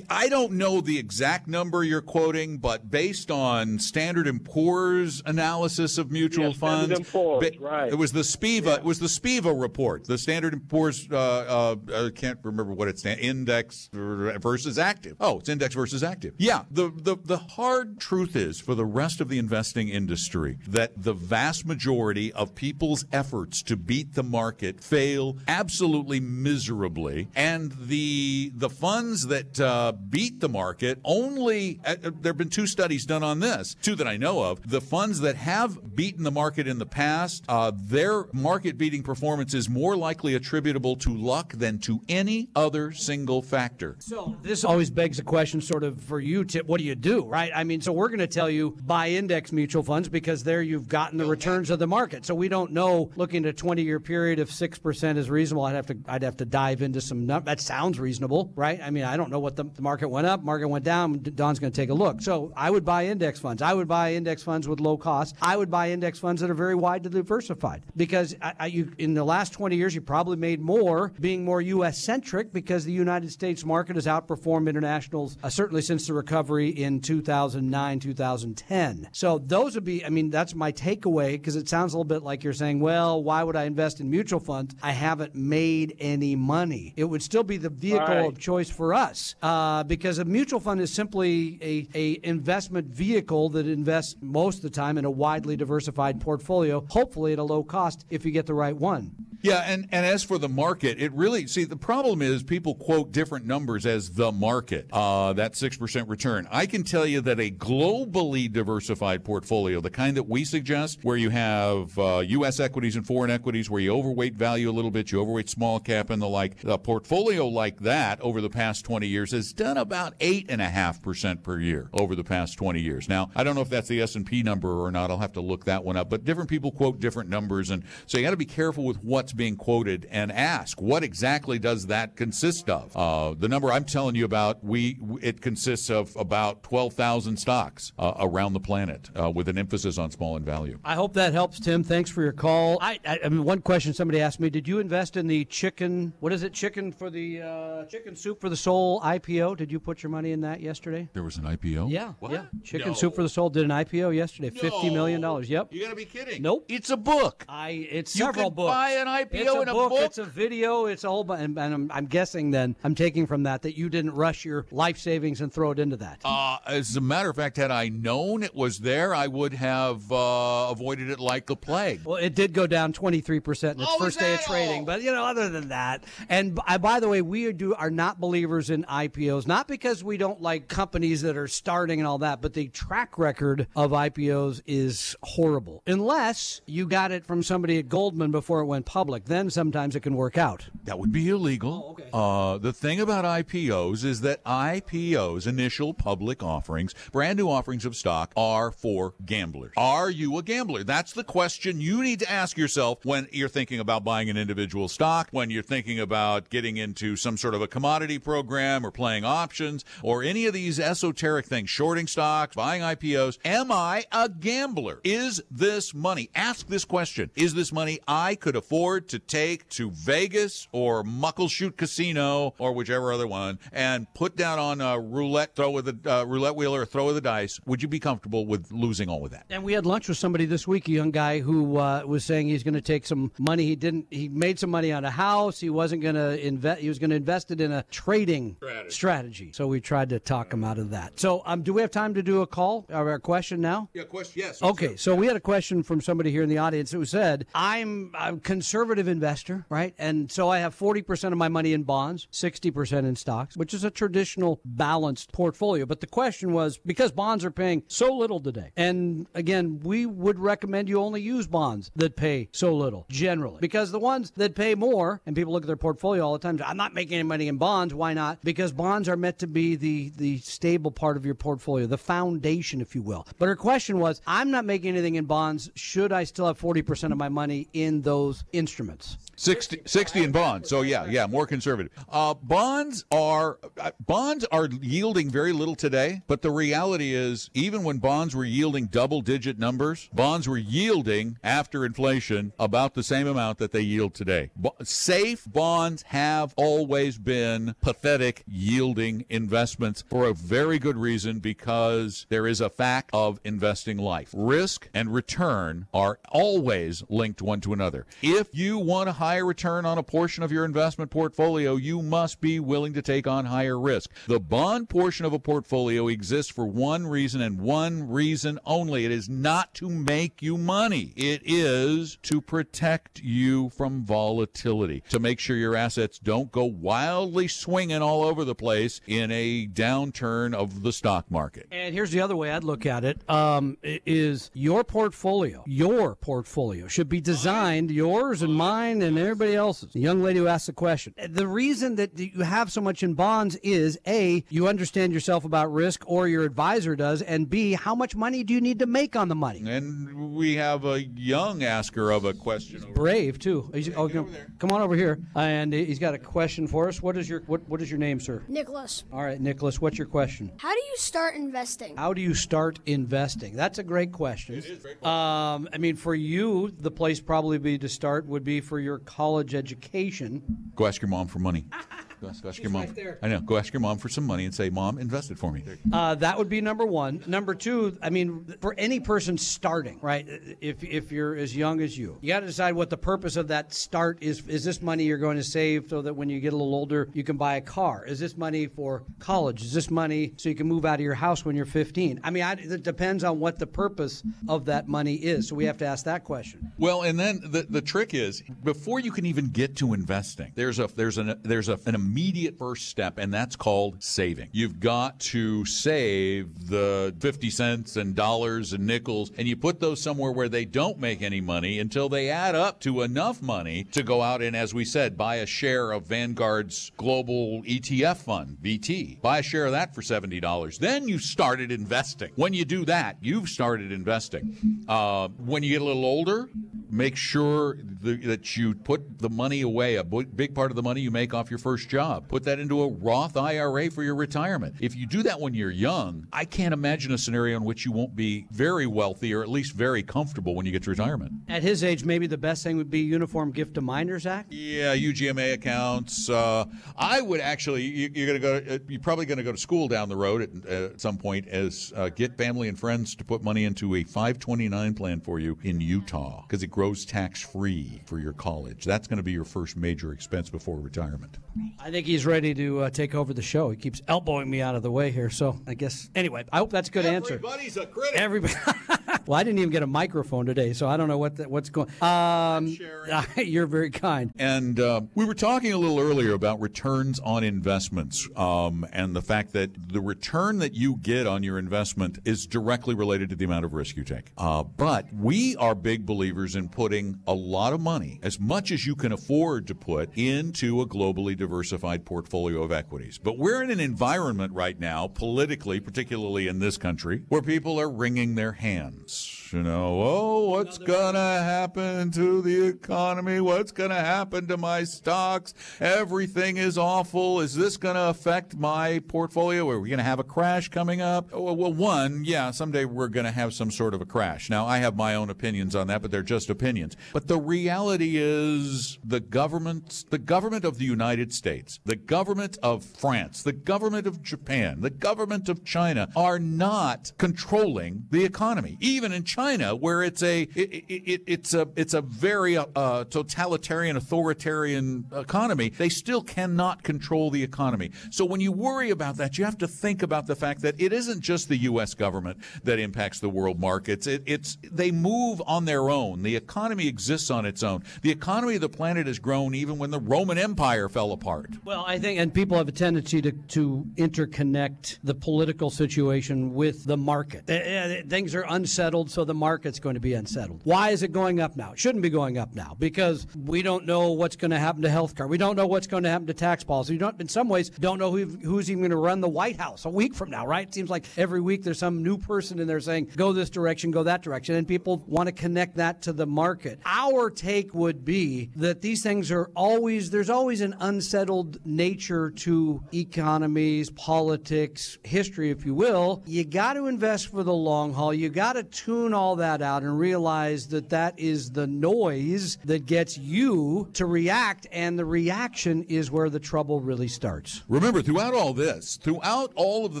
[0.10, 5.98] I don't know the exact number you're quoting, but based on Standard and Poor's analysis
[5.98, 7.90] of mutual Yeah, funds, Poor's, ba- right.
[7.92, 8.78] it was the Spiva.
[8.78, 12.88] It was the Spiva report, the Standard and Poor's uh, uh, I can't remember what
[12.88, 13.04] it's.
[13.04, 15.16] Index versus active.
[15.20, 16.34] Oh, it's index versus active.
[16.38, 16.64] Yeah.
[16.70, 21.12] The the the hard truth is for the rest of the investing industry that the
[21.12, 28.70] vast majority of people's efforts to beat the market fail absolutely miserably, and the the
[28.70, 31.80] funds that uh, beat the market only.
[31.84, 34.68] Uh, uh there have been two studies done on this, two that I know of.
[34.68, 39.54] The funds that have beaten the market in the past, uh, their market beating performance
[39.54, 43.96] is more likely attributable to luck than to any other single factor.
[43.98, 46.66] So this always begs a question, sort of for you, Tim.
[46.66, 47.52] What do you do, right?
[47.54, 50.88] I mean, so we're going to tell you buy index mutual funds because there you've
[50.88, 52.24] gotten the returns of the market.
[52.24, 53.10] So we don't know.
[53.16, 56.22] Looking at a 20 year period, if six percent is reasonable, I'd have to I'd
[56.22, 57.26] have to dive into some.
[57.26, 58.80] That sounds reasonable, right?
[58.82, 61.18] I mean, I don't know what the, the market went up, market went down.
[61.18, 62.22] Don's going to take a look.
[62.22, 63.60] So I would buy index funds.
[63.60, 65.36] I would buy index funds with low cost.
[65.42, 69.14] I would buy index funds that are very widely diversified because I, I, you, in
[69.14, 72.04] the last 20 years, you probably made more being more U.S.
[72.04, 77.00] centric because the United States market has outperformed internationals uh, certainly since the recovery in
[77.00, 79.08] 2009, 2010.
[79.12, 82.22] So those would be, I mean, that's my takeaway because it sounds a little bit
[82.22, 84.74] like you're saying, well, why would I invest in mutual funds?
[84.82, 86.94] I haven't made any money.
[86.96, 88.26] It would still be the vehicle right.
[88.26, 93.48] of choice for us uh, because a mutual fund is simply a, a investment vehicle
[93.50, 97.62] that invests most of the time in a widely diversified portfolio, hopefully at a low
[97.62, 99.12] cost if you get the right one.
[99.44, 103.12] Yeah, and, and as for the market, it really see the problem is people quote
[103.12, 106.46] different numbers as the market, uh, that six percent return.
[106.50, 111.16] I can tell you that a globally diversified portfolio, the kind that we suggest, where
[111.16, 112.60] you have uh, U.S.
[112.60, 116.10] equities and foreign equities, where you overweight value a little bit, you overweight small cap
[116.10, 120.14] and the like, a portfolio like that over the past twenty years has done about
[120.20, 123.08] eight and a half percent per year over the past twenty years.
[123.08, 125.10] Now, I don't know if that's the S and P number or not.
[125.10, 126.10] I'll have to look that one up.
[126.10, 129.32] But different people quote different numbers, and so you got to be careful with what's
[129.32, 132.96] being quoted and ask what exactly does that consist of.
[132.96, 138.14] Uh, the number I'm telling you about, we it consists of about 12,000 stocks uh,
[138.18, 140.78] around the planet, uh, with an emphasis on small and value.
[140.84, 141.82] I hope that helps, Tim.
[141.84, 142.78] Thanks for your call.
[142.80, 146.12] I, I, I, mean, one question somebody asked me: Did you invest in the chicken?
[146.20, 146.52] What is it?
[146.52, 149.56] Chicken for the uh, chicken soup for the soul IPO?
[149.56, 151.08] Did you put your money in that yesterday?
[151.12, 151.90] There was an IPO.
[151.90, 152.32] Yeah, what?
[152.32, 152.44] yeah.
[152.62, 152.94] Chicken no.
[152.94, 154.50] soup for the soul did an IPO yesterday.
[154.54, 154.60] No.
[154.60, 155.48] Fifty million dollars.
[155.48, 155.72] Yep.
[155.72, 156.42] You got to be kidding.
[156.42, 156.66] Nope.
[156.68, 157.44] It's a book.
[157.48, 157.88] I.
[157.90, 158.72] It's you several books.
[158.72, 160.00] Buy an IPO it's a in a book, book.
[160.00, 160.86] It's a video.
[160.86, 161.40] It's a whole bunch.
[161.44, 164.66] And, and I'm, I'm, guessing then I'm taking from that that you didn't rush your
[164.70, 166.20] life savings and throw it into that.
[166.24, 170.10] Uh, as a matter of fact, had I known it was there, I would have
[170.10, 172.04] uh, avoided it like the plague.
[172.04, 174.86] Well, it did go down 23 percent in its oh, first day of trading, all?
[174.86, 177.90] but you know, other than that, and by, by the way, we are, do are
[177.90, 182.18] not believers in IPOs, not because we don't like companies that are starting and all
[182.18, 185.82] that, but the track record of IPOs is horrible.
[185.86, 190.00] Unless you got it from somebody at Goldman before it went public, then sometimes it
[190.00, 190.66] can work out.
[190.84, 191.84] That would be illegal.
[191.86, 192.08] Oh, okay.
[192.12, 197.96] uh, the thing about IPOs is that IPOs, initial public offerings, brand new offerings of
[197.96, 199.72] stock, are for gamblers.
[199.76, 200.84] Are you a gambler?
[200.84, 204.88] That's the question you need to ask yourself when you're thinking about buying an individual
[204.88, 209.24] stock, when you're thinking about getting into some sort of a commodity program or playing
[209.24, 213.38] options or any of these esoteric things, shorting stocks, buying IPOs.
[213.44, 215.00] Am I a gambler?
[215.04, 216.30] Is this money?
[216.34, 217.30] Ask this question.
[217.34, 223.12] Is this money I could afford to take to Vegas or Muckleshoot Casino or whichever
[223.12, 226.82] other one and put down on a roulette throw with a uh, roulette wheel or
[226.82, 227.60] a throw of the dice?
[227.66, 229.46] Would you be comfortable with losing all of that?
[229.50, 232.48] And we had lunch with somebody this week, a young guy who uh, was saying
[232.48, 233.64] he's going to take some money.
[233.64, 234.06] He didn't.
[234.10, 235.60] He made some money on a house.
[235.60, 236.80] He wasn't going to invest.
[236.80, 238.90] He was going to invest it in a trading strategy.
[238.90, 239.52] strategy.
[239.54, 241.18] So we tried to talk him out of that.
[241.18, 243.88] So um, do we have time to do a call or a question now?
[243.92, 244.42] Yeah, question.
[244.44, 244.62] Yes.
[244.62, 244.96] Okay.
[244.96, 248.36] So we had a question from somebody here in the audience who said, "I'm a
[248.36, 249.94] conservative investor, right?
[249.98, 253.84] And so I have 40% of my money in bonds, 60% in stocks, which is
[253.84, 255.86] a traditional balanced portfolio.
[255.86, 258.72] But the question was because bonds are paying so little today.
[258.76, 263.92] And again, we would recommend you only use bonds that pay so little generally because
[263.92, 266.76] the ones that pay more, and people look at their portfolio all the time, I'm
[266.76, 267.94] not making any money in bonds.
[267.94, 268.38] Why not?
[268.42, 272.80] Because bonds are meant to be the, the stable part of your portfolio, the foundation,
[272.80, 273.26] if you will.
[273.38, 275.70] But her question was, I'm not making anything in bonds.
[275.74, 279.18] Should I still have 40% of my money in those instruments?
[279.36, 280.68] 60, 60 in bonds.
[280.68, 281.92] So yeah, yeah, more conservative.
[282.08, 287.84] Uh, bonds are uh, bonds are yielding very little today, but the reality is even
[287.84, 293.26] when bonds were yielding double digit numbers, bonds were yielding after inflation about the same
[293.26, 294.50] amount that they yield today.
[294.56, 302.26] Bo- safe bonds have always been pathetic yielding investments for a very good reason because
[302.28, 304.30] there is a fact of investing life.
[304.34, 308.06] Risk and return are always linked one to another.
[308.22, 312.42] If you want to higher return on a portion of your investment portfolio, you must
[312.42, 314.10] be willing to take on higher risk.
[314.26, 319.06] The bond portion of a portfolio exists for one reason and one reason only.
[319.06, 321.14] It is not to make you money.
[321.16, 327.48] It is to protect you from volatility, to make sure your assets don't go wildly
[327.48, 331.66] swinging all over the place in a downturn of the stock market.
[331.72, 336.88] And here's the other way I'd look at it: um, is your portfolio, your portfolio
[336.88, 339.92] should be designed, yours and mine and everybody else's.
[339.92, 341.14] The young lady who asked the question.
[341.28, 345.72] The reason that you have so much in bonds is a you understand yourself about
[345.72, 349.16] risk, or your advisor does, and b how much money do you need to make
[349.16, 349.62] on the money?
[349.66, 352.82] And we have a young asker of a question.
[352.82, 353.70] Over Brave too.
[353.74, 357.02] He's, oh, come, come on over here, and he's got a question for us.
[357.02, 358.42] What is your what, what is your name, sir?
[358.48, 359.80] Nicholas, All right, Nicholas.
[359.80, 360.52] What's your question?
[360.56, 361.96] how do you start investing?
[361.96, 363.54] How do you start investing?
[363.56, 364.62] That's a great question.
[365.02, 368.98] Um, I mean, for you, the place probably be to start would be for your
[369.04, 370.42] college education.
[370.74, 371.66] Go ask your mom for money.
[372.24, 372.82] Go ask, go ask your mom.
[372.82, 373.18] right there.
[373.22, 373.40] I know.
[373.40, 376.14] Go ask your mom for some money and say, "Mom, invest it for me." Uh,
[376.14, 377.22] that would be number one.
[377.26, 380.26] Number two, I mean, for any person starting, right?
[380.62, 383.48] If if you're as young as you, you got to decide what the purpose of
[383.48, 384.46] that start is.
[384.48, 387.10] Is this money you're going to save so that when you get a little older,
[387.12, 388.06] you can buy a car?
[388.06, 389.62] Is this money for college?
[389.62, 392.20] Is this money so you can move out of your house when you're 15?
[392.24, 395.48] I mean, I, it depends on what the purpose of that money is.
[395.48, 396.72] So we have to ask that question.
[396.78, 400.78] Well, and then the, the trick is before you can even get to investing, there's
[400.78, 404.48] a there's an there's a, an immediate first step, and that's called saving.
[404.52, 410.00] You've got to save the fifty cents and dollars and nickels, and you put those
[410.00, 414.04] somewhere where they don't make any money until they add up to enough money to
[414.04, 419.20] go out and, as we said, buy a share of Vanguard's global ETF fund, VT.
[419.20, 420.78] Buy a share of that for seventy dollars.
[420.78, 422.30] Then you started investing.
[422.36, 424.84] When you do that, you've started investing.
[424.88, 426.48] Uh, when you get a little older,
[426.90, 431.00] make sure th- that you put the money away, a big part of the money
[431.00, 432.03] you make off your first job.
[432.28, 434.74] Put that into a Roth IRA for your retirement.
[434.80, 437.92] If you do that when you're young, I can't imagine a scenario in which you
[437.92, 441.32] won't be very wealthy or at least very comfortable when you get to retirement.
[441.48, 444.52] At his age, maybe the best thing would be Uniform Gift to Minors Act.
[444.52, 446.28] Yeah, UGMA accounts.
[446.28, 446.64] Uh,
[446.96, 447.82] I would actually.
[447.82, 448.74] You, you're going to go.
[448.74, 451.16] uh, You're probably going to go to school down the road at, uh, at some
[451.16, 451.48] point.
[451.48, 455.58] As uh, get family and friends to put money into a 529 plan for you
[455.62, 458.84] in Utah because it grows tax free for your college.
[458.84, 461.38] That's going to be your first major expense before retirement.
[461.84, 463.68] I think he's ready to uh, take over the show.
[463.68, 465.28] He keeps elbowing me out of the way here.
[465.28, 467.34] So I guess anyway, I hope that's a good answer.
[467.34, 468.18] Everybody's a critic.
[468.18, 468.54] Everybody.
[469.26, 471.70] well, I didn't even get a microphone today, so I don't know what the, what's
[471.70, 471.88] going.
[472.02, 472.76] Um,
[473.36, 474.32] you're very kind.
[474.38, 479.22] And uh, we were talking a little earlier about returns on investments um, and the
[479.22, 483.44] fact that the return that you get on your investment is directly related to the
[483.44, 484.32] amount of risk you take.
[484.36, 488.86] Uh, but we are big believers in putting a lot of money, as much as
[488.86, 493.18] you can afford to put, into a globally diversified portfolio of equities.
[493.18, 497.90] But we're in an environment right now, politically, particularly in this country, where people are
[497.90, 499.13] wringing their hands.
[499.14, 503.40] It's you know, oh, what's going to happen to the economy?
[503.40, 505.54] What's going to happen to my stocks?
[505.78, 507.38] Everything is awful.
[507.38, 509.70] Is this going to affect my portfolio?
[509.70, 511.28] Are we going to have a crash coming up?
[511.32, 514.50] Oh, Well, one, yeah, someday we're going to have some sort of a crash.
[514.50, 516.96] Now, I have my own opinions on that, but they're just opinions.
[517.12, 522.84] But the reality is the government, the government of the United States, the government of
[522.84, 528.78] France, the government of Japan, the government of China are not controlling the economy.
[528.80, 533.96] Even in China, where it's a it, it, it's a it's a very uh, totalitarian,
[533.96, 537.90] authoritarian economy, they still cannot control the economy.
[538.10, 540.92] So when you worry about that, you have to think about the fact that it
[540.92, 541.94] isn't just the U.S.
[541.94, 544.06] government that impacts the world markets.
[544.06, 546.22] It, it's they move on their own.
[546.22, 547.84] The economy exists on its own.
[548.02, 551.50] The economy of the planet has grown even when the Roman Empire fell apart.
[551.64, 556.84] Well, I think, and people have a tendency to, to interconnect the political situation with
[556.84, 557.44] the market.
[557.48, 560.60] Uh, uh, Things are unsettled, so the market's going to be unsettled.
[560.64, 561.72] Why is it going up now?
[561.72, 564.90] It shouldn't be going up now because we don't know what's going to happen to
[564.90, 565.26] health care.
[565.26, 566.94] We don't know what's going to happen to tax policy.
[566.94, 569.56] We don't, in some ways, don't know who, who's even going to run the White
[569.56, 570.68] House a week from now, right?
[570.68, 573.90] It seems like every week there's some new person in there saying, go this direction,
[573.90, 576.80] go that direction, and people want to connect that to the market.
[576.84, 582.82] Our take would be that these things are always, there's always an unsettled nature to
[582.92, 586.22] economies, politics, history, if you will.
[586.26, 588.12] You got to invest for the long haul.
[588.12, 592.86] You got to tune all that out and realize that that is the noise that
[592.86, 597.62] gets you to react, and the reaction is where the trouble really starts.
[597.68, 600.00] Remember, throughout all this, throughout all of the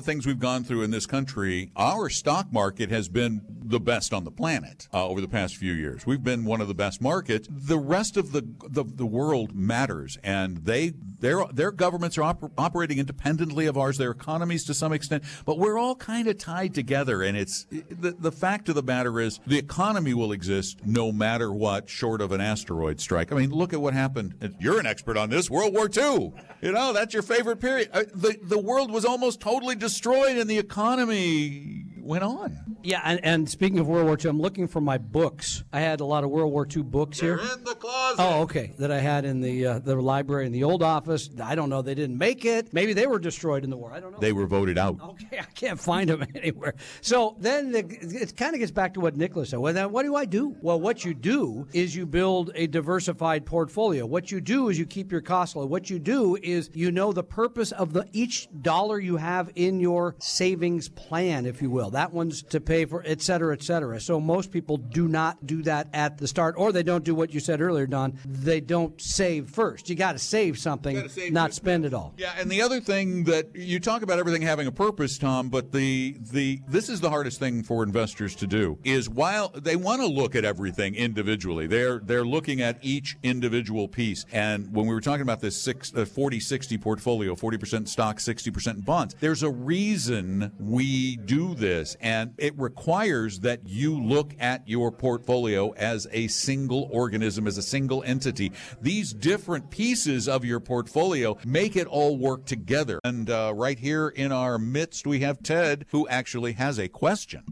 [0.00, 4.24] things we've gone through in this country, our stock market has been the best on
[4.24, 6.04] the planet uh, over the past few years.
[6.04, 7.48] We've been one of the best markets.
[7.50, 10.92] The rest of the the, the world matters, and they
[11.24, 13.96] their their governments are oper- operating independently of ours.
[13.96, 17.22] Their economies to some extent, but we're all kind of tied together.
[17.22, 21.50] And it's the the fact of the matter is the economy will exist no matter
[21.50, 23.32] what, short of an asteroid strike.
[23.32, 24.54] I mean, look at what happened.
[24.60, 25.50] You're an expert on this.
[25.50, 26.34] World War II.
[26.60, 27.88] You know, that's your favorite period.
[27.92, 32.76] Uh, the the world was almost totally destroyed, and the economy went on.
[32.82, 35.64] Yeah, and, and speaking of World War II, I'm looking for my books.
[35.72, 37.38] I had a lot of World War II books here.
[37.38, 38.16] They're in the closet.
[38.20, 38.72] Oh, okay.
[38.78, 41.30] That I had in the uh, the library in the old office.
[41.42, 41.82] I don't know.
[41.82, 42.72] They didn't make it.
[42.72, 43.92] Maybe they were destroyed in the war.
[43.92, 44.18] I don't know.
[44.18, 44.98] They were voted out.
[45.00, 46.74] Okay, I can't find them anywhere.
[47.00, 49.60] So then the, it kind of gets back to what Nicholas said.
[49.60, 50.56] Well, then what do I do?
[50.60, 54.04] Well, what you do is you build a diversified portfolio.
[54.06, 55.66] What you do is you keep your costs low.
[55.66, 59.80] What you do is you know the purpose of the each dollar you have in
[59.80, 61.90] your savings plan, if you will.
[61.94, 64.00] That one's to pay for, et cetera, et cetera.
[64.00, 67.32] So most people do not do that at the start, or they don't do what
[67.32, 68.18] you said earlier, Don.
[68.24, 69.88] They don't save first.
[69.88, 72.12] You got to save something, save not spend it all.
[72.16, 75.70] Yeah, and the other thing that you talk about everything having a purpose, Tom, but
[75.70, 80.00] the the this is the hardest thing for investors to do is while they want
[80.00, 84.26] to look at everything individually, they're they're looking at each individual piece.
[84.32, 88.84] And when we were talking about this six, uh, 40 60 portfolio, 40% stock, 60%
[88.84, 94.90] bonds, there's a reason we do this and it requires that you look at your
[94.90, 98.52] portfolio as a single organism, as a single entity.
[98.80, 102.98] These different pieces of your portfolio make it all work together.
[103.04, 107.42] And uh, right here in our midst, we have Ted, who actually has a question.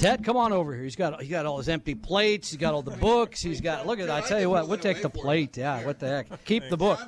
[0.00, 0.82] Ted, come on over here.
[0.82, 2.48] He's got he got all his empty plates.
[2.48, 3.42] He's got all the books.
[3.42, 4.06] He's got look at.
[4.06, 4.24] that.
[4.24, 5.58] I tell you what, we'll take the plate.
[5.58, 6.44] Yeah, what the heck?
[6.46, 6.98] Keep the book.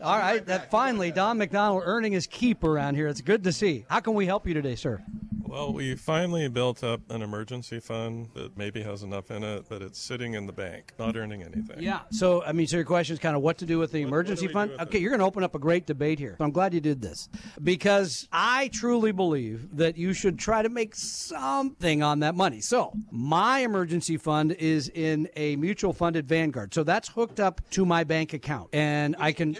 [0.00, 3.08] All right, that finally Don McDonald earning his keep around here.
[3.08, 3.84] It's good to see.
[3.90, 5.02] How can we help you today, sir?
[5.42, 9.80] Well, we finally built up an emergency fund that maybe has enough in it, but
[9.80, 11.76] it's sitting in the bank, not earning anything.
[11.78, 12.00] Yeah.
[12.10, 14.08] So, I mean, so your question is kind of what to do with the What-
[14.08, 14.72] emergency what fund?
[14.80, 15.00] Okay, it?
[15.00, 16.34] you're going to open up a great debate here.
[16.36, 17.30] So I'm glad you did this
[17.62, 22.60] because I truly believe that you should try to make something on that money.
[22.60, 26.74] So, my emergency fund is in a mutual fund at Vanguard.
[26.74, 29.54] So that's hooked up to my bank account, and I can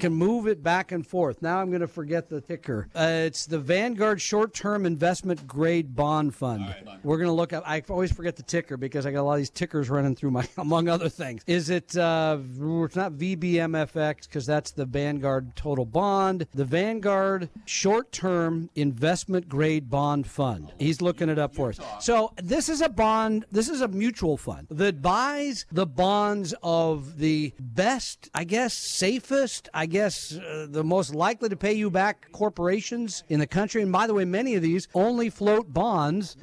[0.00, 1.40] can move it back and forth.
[1.40, 2.88] Now I'm going to forget the ticker.
[2.96, 6.74] Uh, it's the Vanguard Short-Term Investment Grade Bond Fund.
[7.02, 7.62] We're going to look up.
[7.66, 10.30] I always forget the ticker because I got a lot of these tickers running through
[10.30, 11.42] my, among other things.
[11.46, 11.94] Is it?
[11.94, 16.46] Uh, it's not VBMFX because that's the Vanguard Total Bond.
[16.54, 20.72] The Vanguard Short-Term Investment Grade Bond Fund.
[20.78, 21.78] He's looking it up for us.
[22.00, 23.44] So this is a bond.
[23.52, 29.68] This is a mutual fund that buys the bonds of the best, I guess, safest,
[29.74, 33.82] I guess, uh, the most likely to pay you back corporations in the country.
[33.82, 35.89] And by the way, many of these only float bonds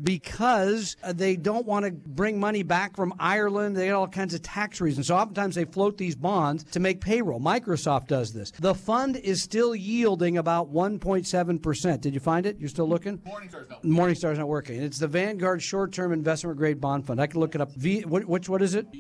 [0.04, 3.76] because uh, they don't want to bring money back from Ireland.
[3.76, 5.08] They got all kinds of tax reasons.
[5.08, 7.40] So oftentimes they float these bonds to make payroll.
[7.40, 8.52] Microsoft does this.
[8.52, 12.02] The fund is still yielding about 1.7%.
[12.02, 12.60] Did you find it?
[12.60, 13.20] You're still looking?
[13.20, 13.84] Morningstar's not.
[13.84, 14.82] Morningstar's not working.
[14.82, 17.22] It's the Vanguard Short-Term Investment Grade Bond Fund.
[17.22, 17.72] I can look it up.
[17.74, 18.92] V, what, which what is it?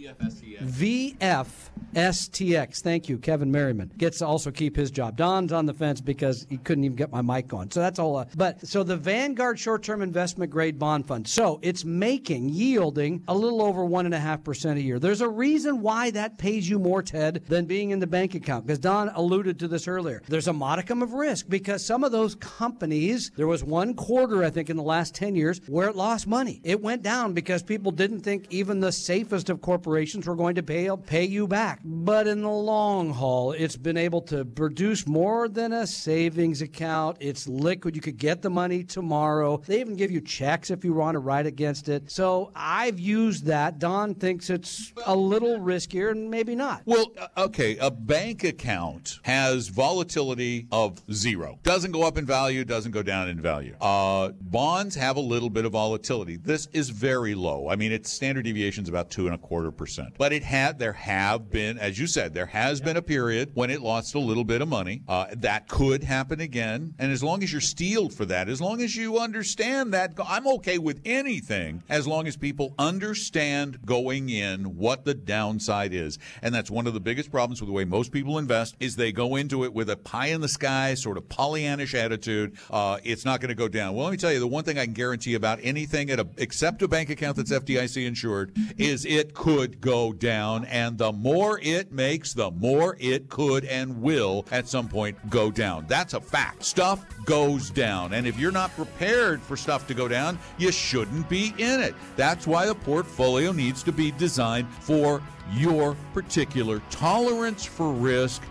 [1.93, 2.81] VFSTX.
[2.81, 3.91] Thank you, Kevin Merriman.
[3.97, 5.17] Gets to also keep his job.
[5.17, 7.71] Don's on the fence because he couldn't even get my mic on.
[7.71, 8.17] So that's all.
[8.17, 11.27] Uh, but so the Vanguard Short-Term Investment Grade Bond Fund.
[11.27, 14.99] So it's making yielding a little over one and a half percent a year.
[14.99, 18.65] There's a reason why that pays you more, Ted, than being in the bank account.
[18.65, 20.21] Because Don alluded to this earlier.
[20.27, 24.49] There's a modicum of risk because some of those companies, there was one quarter, I
[24.49, 26.61] think, in the last 10 years where it lost money.
[26.63, 30.63] It went down because people didn't think even the safest of corporations were going to
[30.63, 31.81] pay, pay you back.
[31.83, 37.17] But in the long haul, it's been able to produce more than a savings account.
[37.19, 37.95] It's liquid.
[37.95, 39.61] You could get the money tomorrow.
[39.65, 42.09] They even give you checks if you want to write against it.
[42.11, 43.79] So I've used that.
[43.79, 46.81] Don thinks it's a little riskier and maybe not.
[46.85, 51.59] Well, uh, okay, a bank account has volatility of zero.
[51.63, 53.75] Doesn't go up in value, doesn't go down in value.
[53.81, 56.37] Uh, bonds have a little bit of volatility.
[56.37, 57.69] This is very low.
[57.69, 60.15] I mean, its standard deviation is about two and a quarter percent.
[60.17, 63.69] But it had, there have been, as you said, there has been a period when
[63.69, 65.01] it lost a little bit of money.
[65.07, 66.93] Uh, that could happen again.
[66.99, 70.47] And as long as you're steeled for that, as long as you understand that, I'm
[70.47, 76.19] okay with anything as long as people understand going in what the downside is.
[76.41, 79.11] And that's one of the biggest problems with the way most people invest is they
[79.11, 82.57] go into it with a pie in the sky sort of Pollyannish attitude.
[82.69, 83.95] Uh, it's not going to go down.
[83.95, 86.81] Well, let me tell you, the one thing I can guarantee about anything a, except
[86.81, 90.65] a bank account that's FDIC insured is it could go down.
[90.65, 95.51] And the more it makes, the more it could and will at some point go
[95.51, 95.85] down.
[95.87, 96.63] That's a fact.
[96.63, 98.13] Stuff goes down.
[98.13, 101.95] And if you're not prepared for stuff to go down, you shouldn't be in it.
[102.15, 105.21] That's why a portfolio needs to be designed for
[105.53, 108.43] your particular tolerance for risk,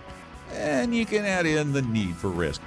[0.52, 2.60] and you can add in the need for risk.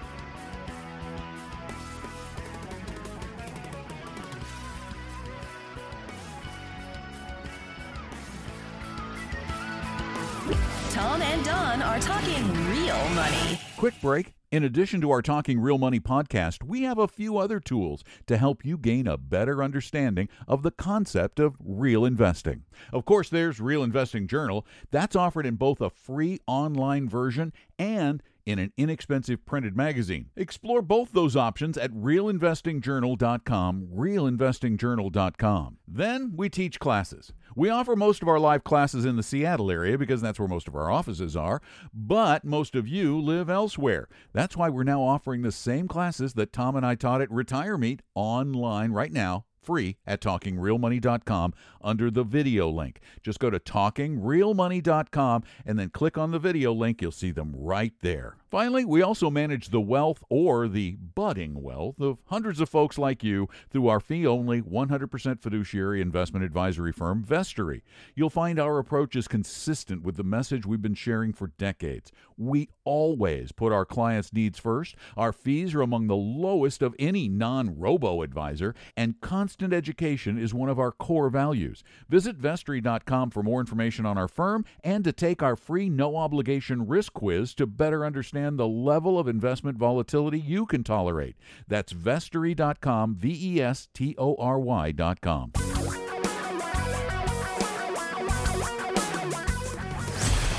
[10.92, 13.60] Tom and Don are talking real money.
[13.78, 14.34] Quick break.
[14.52, 18.36] In addition to our Talking Real Money podcast, we have a few other tools to
[18.36, 22.64] help you gain a better understanding of the concept of real investing.
[22.92, 24.66] Of course, there's Real Investing Journal.
[24.90, 30.30] That's offered in both a free online version and in an inexpensive printed magazine.
[30.36, 35.78] Explore both those options at realinvestingjournal.com, realinvestingjournal.com.
[35.88, 37.34] Then we teach classes.
[37.56, 40.68] We offer most of our live classes in the Seattle area because that's where most
[40.68, 41.62] of our offices are,
[41.94, 44.08] but most of you live elsewhere.
[44.34, 47.78] That's why we're now offering the same classes that Tom and I taught at Retire
[47.78, 51.54] Meet online right now free at talkingrealmoney.com
[51.84, 53.00] under the video link.
[53.22, 57.04] Just go to talkingrealmoney.com and then click on the video link.
[57.04, 58.38] You'll see them right there.
[58.50, 63.24] Finally, we also manage the wealth or the budding wealth of hundreds of folks like
[63.24, 67.84] you through our fee only 100% fiduciary investment advisory firm, Vestory.
[68.16, 72.12] You'll find our approach is consistent with the message we've been sharing for decades.
[72.38, 74.96] We always put our clients' needs first.
[75.16, 80.56] Our fees are among the lowest of any non robo advisor, and constant education is
[80.56, 81.84] one of our core values.
[82.08, 86.88] Visit vestory.com for more information on our firm and to take our free no obligation
[86.88, 91.36] risk quiz to better understand the level of investment volatility you can tolerate.
[91.68, 95.52] That's vestory.com, V E S T O R Y.com.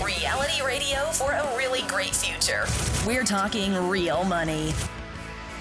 [0.04, 2.64] Reality radio for a really great future.
[3.06, 4.72] We're talking real money.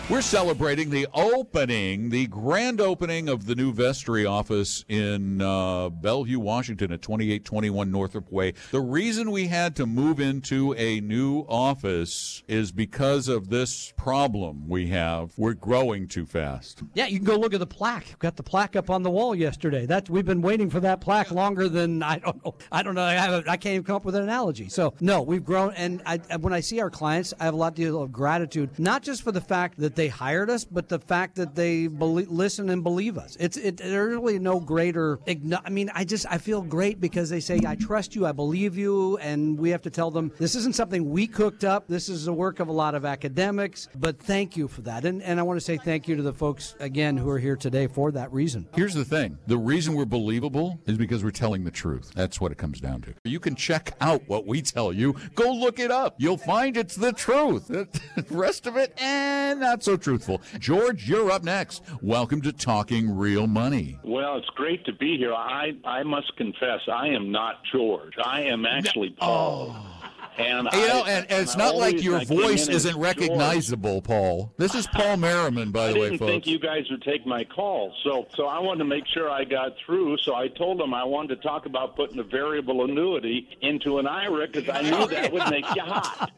[0.09, 6.39] We're celebrating the opening, the grand opening of the new Vestory office in uh, Bellevue,
[6.39, 8.55] Washington at 2821 Northup Way.
[8.71, 14.67] The reason we had to move into a new office is because of this problem
[14.67, 15.37] we have.
[15.37, 16.81] We're growing too fast.
[16.95, 18.17] Yeah, you can go look at the plaque.
[18.17, 19.85] Got the plaque up on the wall yesterday.
[19.85, 22.55] That we've been waiting for that plaque longer than I don't know.
[22.71, 23.03] I don't know.
[23.03, 24.69] I, have, I can't even come up with an analogy.
[24.69, 27.77] So no, we've grown, and I, when I see our clients, I have a lot
[27.77, 31.55] of gratitude, not just for the fact that they hired us, but the fact that
[31.55, 33.35] they believe, listen and believe us.
[33.37, 35.19] It's it, there's really no greater.
[35.27, 38.77] I mean, I just I feel great because they say I trust you, I believe
[38.77, 41.89] you, and we have to tell them this isn't something we cooked up.
[41.89, 43.89] This is the work of a lot of academics.
[43.97, 46.33] But thank you for that, and and I want to say thank you to the
[46.33, 48.69] folks again who are here today for that reason.
[48.75, 52.13] Here's the thing: the reason we're believable is because we're telling the truth.
[52.15, 53.13] That's what it comes down to.
[53.25, 55.17] You can check out what we tell you.
[55.35, 56.15] Go look it up.
[56.19, 57.69] You'll find it's the truth.
[58.29, 60.41] The rest of it, eh, and so truthful.
[60.59, 61.83] George, you're up next.
[62.01, 63.99] Welcome to Talking Real Money.
[64.03, 65.33] Well, it's great to be here.
[65.33, 68.13] I, I must confess, I am not George.
[68.23, 69.75] I am actually Paul.
[69.75, 69.98] Oh.
[70.39, 73.03] And you know, and, and it's not like your voice in as isn't George.
[73.03, 74.53] recognizable, Paul.
[74.57, 76.21] This is Paul Merriman, by I the way, folks.
[76.21, 79.05] I didn't think you guys would take my call, so so I wanted to make
[79.07, 80.17] sure I got through.
[80.19, 84.07] So I told them I wanted to talk about putting a variable annuity into an
[84.07, 86.31] IRA because I knew oh, that would make you hot.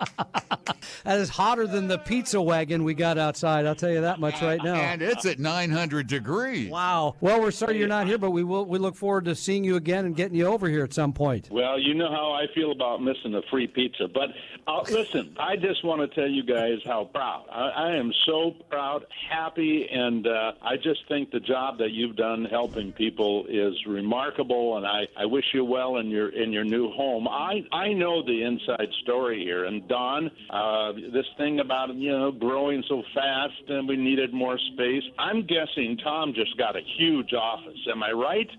[1.03, 3.65] That is hotter than the pizza wagon we got outside.
[3.65, 4.75] I'll tell you that much right now.
[4.75, 6.69] and it's at 900 degrees.
[6.69, 7.15] Wow.
[7.21, 8.65] Well, we're sorry you're not here, but we will.
[8.65, 11.49] We look forward to seeing you again and getting you over here at some point.
[11.51, 13.90] Well, you know how I feel about missing a free pizza.
[13.99, 14.29] But
[14.67, 17.45] uh, listen, I just want to tell you guys how proud.
[17.51, 22.15] I, I am so proud, happy, and uh, I just think the job that you've
[22.15, 24.77] done helping people is remarkable.
[24.77, 27.27] And I, I wish you well in your in your new home.
[27.27, 29.65] I I know the inside story here.
[29.65, 34.57] And Don, uh, this thing about you know growing so fast and we needed more
[34.73, 35.03] space.
[35.17, 37.79] I'm guessing Tom just got a huge office.
[37.91, 38.49] Am I right?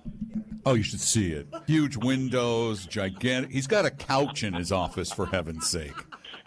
[0.65, 1.47] Oh, you should see it.
[1.67, 3.51] Huge windows, gigantic.
[3.51, 5.93] He's got a couch in his office, for heaven's sake.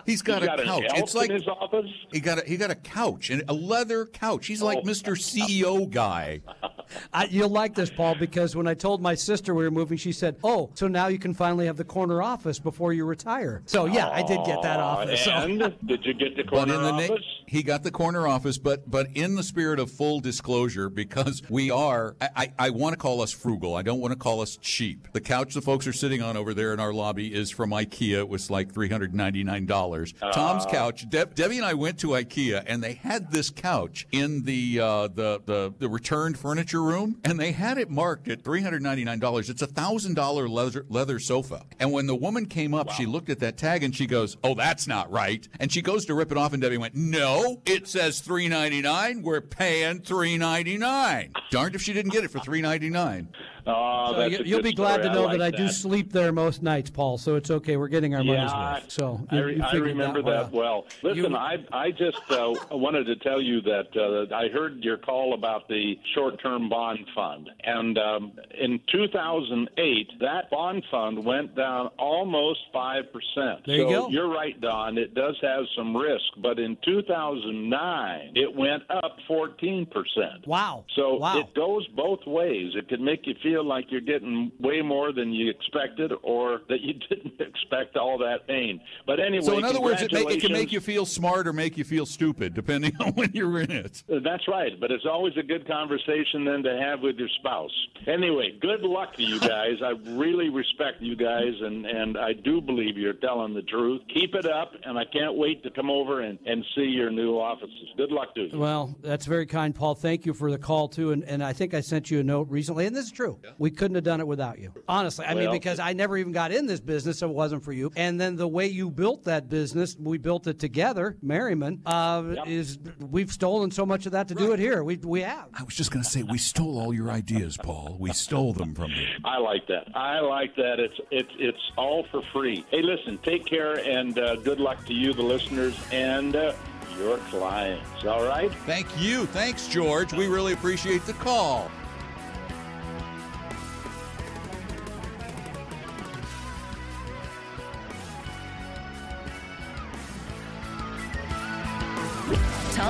[0.05, 0.83] He's got, He's got a couch.
[0.95, 1.89] It's like his office.
[2.13, 4.45] he got a, he got a couch and a leather couch.
[4.47, 4.83] He's like Oh.
[4.83, 5.17] Mr.
[5.17, 6.41] CEO guy.
[7.13, 10.11] I, you'll like this, Paul, because when I told my sister we were moving, she
[10.11, 13.85] said, "Oh, so now you can finally have the corner office before you retire." So
[13.85, 15.23] yeah, I did get that Aw, office.
[15.23, 18.27] So- And did you get the corner But in the na- He got the corner
[18.27, 22.69] office, but but in the spirit of full disclosure, because we are, I, I, I
[22.71, 23.75] want to call us frugal.
[23.75, 25.07] I don't want to call us cheap.
[25.13, 28.19] The couch the folks are sitting on over there in our lobby is from IKEA.
[28.19, 30.13] It was like three hundred ninety nine dollars.
[30.33, 31.09] Tom's couch.
[31.09, 35.07] Deb, Debbie and I went to IKEA, and they had this couch in the uh,
[35.07, 39.03] the the the returned furniture room, and they had it marked at three hundred ninety
[39.03, 39.49] nine dollars.
[39.49, 41.63] It's a thousand dollar leather leather sofa.
[41.79, 44.55] And when the woman came up, she looked at that tag and she goes, "Oh,
[44.55, 47.87] that's not right." And she goes to rip it off, and Debbie went, "No, it
[47.87, 49.21] says 399.
[49.21, 51.31] We're paying $399.
[51.51, 53.29] Darned if she didn't get it for three ninety nine.
[53.67, 55.07] Oh, So you, good be glad story.
[55.09, 57.17] to know like that I do sleep there most nights, Paul.
[57.17, 57.77] So it's okay.
[57.77, 58.91] We're getting our money's worth.
[58.91, 60.85] So I, you- re- you I remember one that, well.
[61.01, 64.97] Listen, You- I I just uh, wanted to tell you that uh, I heard your
[64.97, 71.87] call about the short-term bond fund, and um, in 2008, that bond fund went down
[71.97, 73.65] almost five percent.
[73.65, 74.09] There you go.
[74.09, 74.97] You're right, Don.
[74.97, 80.45] It does have some risk, but in 2009, it went up 14 percent.
[80.45, 80.85] Wow.
[80.95, 81.39] So Wow.
[81.39, 82.73] it goes both ways.
[82.75, 86.81] It could make you feel like you're getting way more than you expected, or that
[86.81, 88.79] you didn't expect all that pain.
[89.05, 91.53] But anyway, So in other words, it, make, it can make you feel smart or
[91.53, 94.03] make you feel stupid, depending on when you're in it.
[94.11, 97.71] Uh, that's right, but it's always a good conversation then to have with your spouse.
[98.07, 99.77] Anyway, good luck to you guys.
[99.83, 104.01] I really respect you guys, and, and I do believe you're telling the truth.
[104.13, 107.35] Keep it up, and I can't wait to come over and, and see your new
[107.37, 107.89] offices.
[107.97, 108.57] Good luck to you.
[108.57, 109.95] Well, that's very kind, Paul.
[109.95, 111.11] Thank you for the call too.
[111.11, 113.39] And, and I think I sent you a note recently, and this is true.
[113.57, 114.71] We couldn't have done it without you.
[114.87, 117.63] Honestly, I mean, Well- because I never even got in this business if it wasn't
[117.63, 117.91] for you.
[117.95, 121.81] And then the way you built that business, we built it together, Merriman.
[121.85, 124.83] Uh, Is we've stolen so much of that to do it here.
[124.83, 125.47] We we have.
[125.53, 127.97] I was just going to say, we stole all your ideas, Paul.
[127.99, 129.07] We stole them from you.
[129.23, 129.87] I like that.
[129.95, 130.79] I like that.
[130.79, 132.65] It's it's it's all for free.
[132.71, 136.53] Hey, listen, take care and uh, good luck to you, the listeners, and uh,
[136.99, 138.05] your clients.
[138.05, 138.51] All right.
[138.65, 139.25] Thank you.
[139.27, 140.13] Thanks, George.
[140.13, 141.69] We really appreciate the call.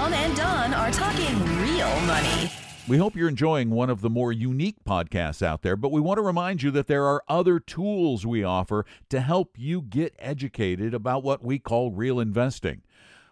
[0.05, 2.51] Tom and Don are talking real money.
[2.87, 6.19] We hope you're enjoying one of the more unique podcasts out there, but we want
[6.19, 10.93] to remind you that there are other tools we offer to help you get educated
[10.93, 12.83] about what we call real investing.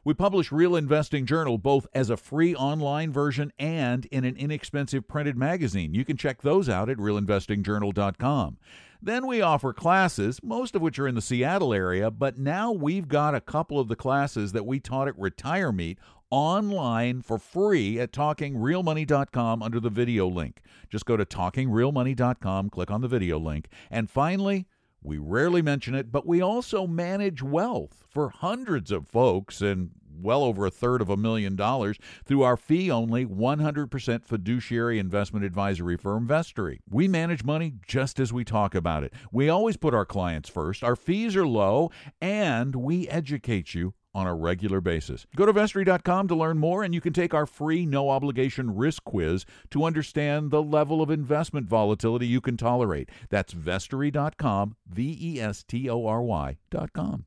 [0.03, 5.07] We publish Real Investing Journal both as a free online version and in an inexpensive
[5.07, 5.93] printed magazine.
[5.93, 8.57] You can check those out at realinvestingjournal.com.
[8.99, 13.09] Then we offer classes, most of which are in the Seattle area, but now we've
[13.09, 15.99] got a couple of the classes that we taught at Retire Meet
[16.34, 20.62] online for free at talkingrealmoney.com under the video link.
[20.90, 23.68] Just go to talkingrealmoney.com, click on the video link.
[23.92, 24.66] And finally,
[25.04, 30.44] we rarely mention it, but we also manage wealth for hundreds of folks and well
[30.44, 35.98] over a third of a million dollars through our fee only 100% fiduciary investment advisory
[35.98, 36.80] firm Vestory.
[36.90, 39.14] We manage money just as we talk about it.
[39.32, 40.84] We always put our clients first.
[40.84, 45.26] Our fees are low and we educate you on a regular basis.
[45.36, 49.03] Go to vestory.com to learn more, and you can take our free no obligation risk
[49.03, 53.09] quiz to understand the level of investment volatility you can tolerate.
[53.30, 57.26] That's vestory.com, V E S T O R Y.com.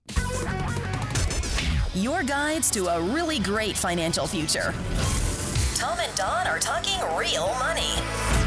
[1.95, 4.75] Your guides to a really great financial future.
[5.77, 8.46] Tom and Don are talking real money.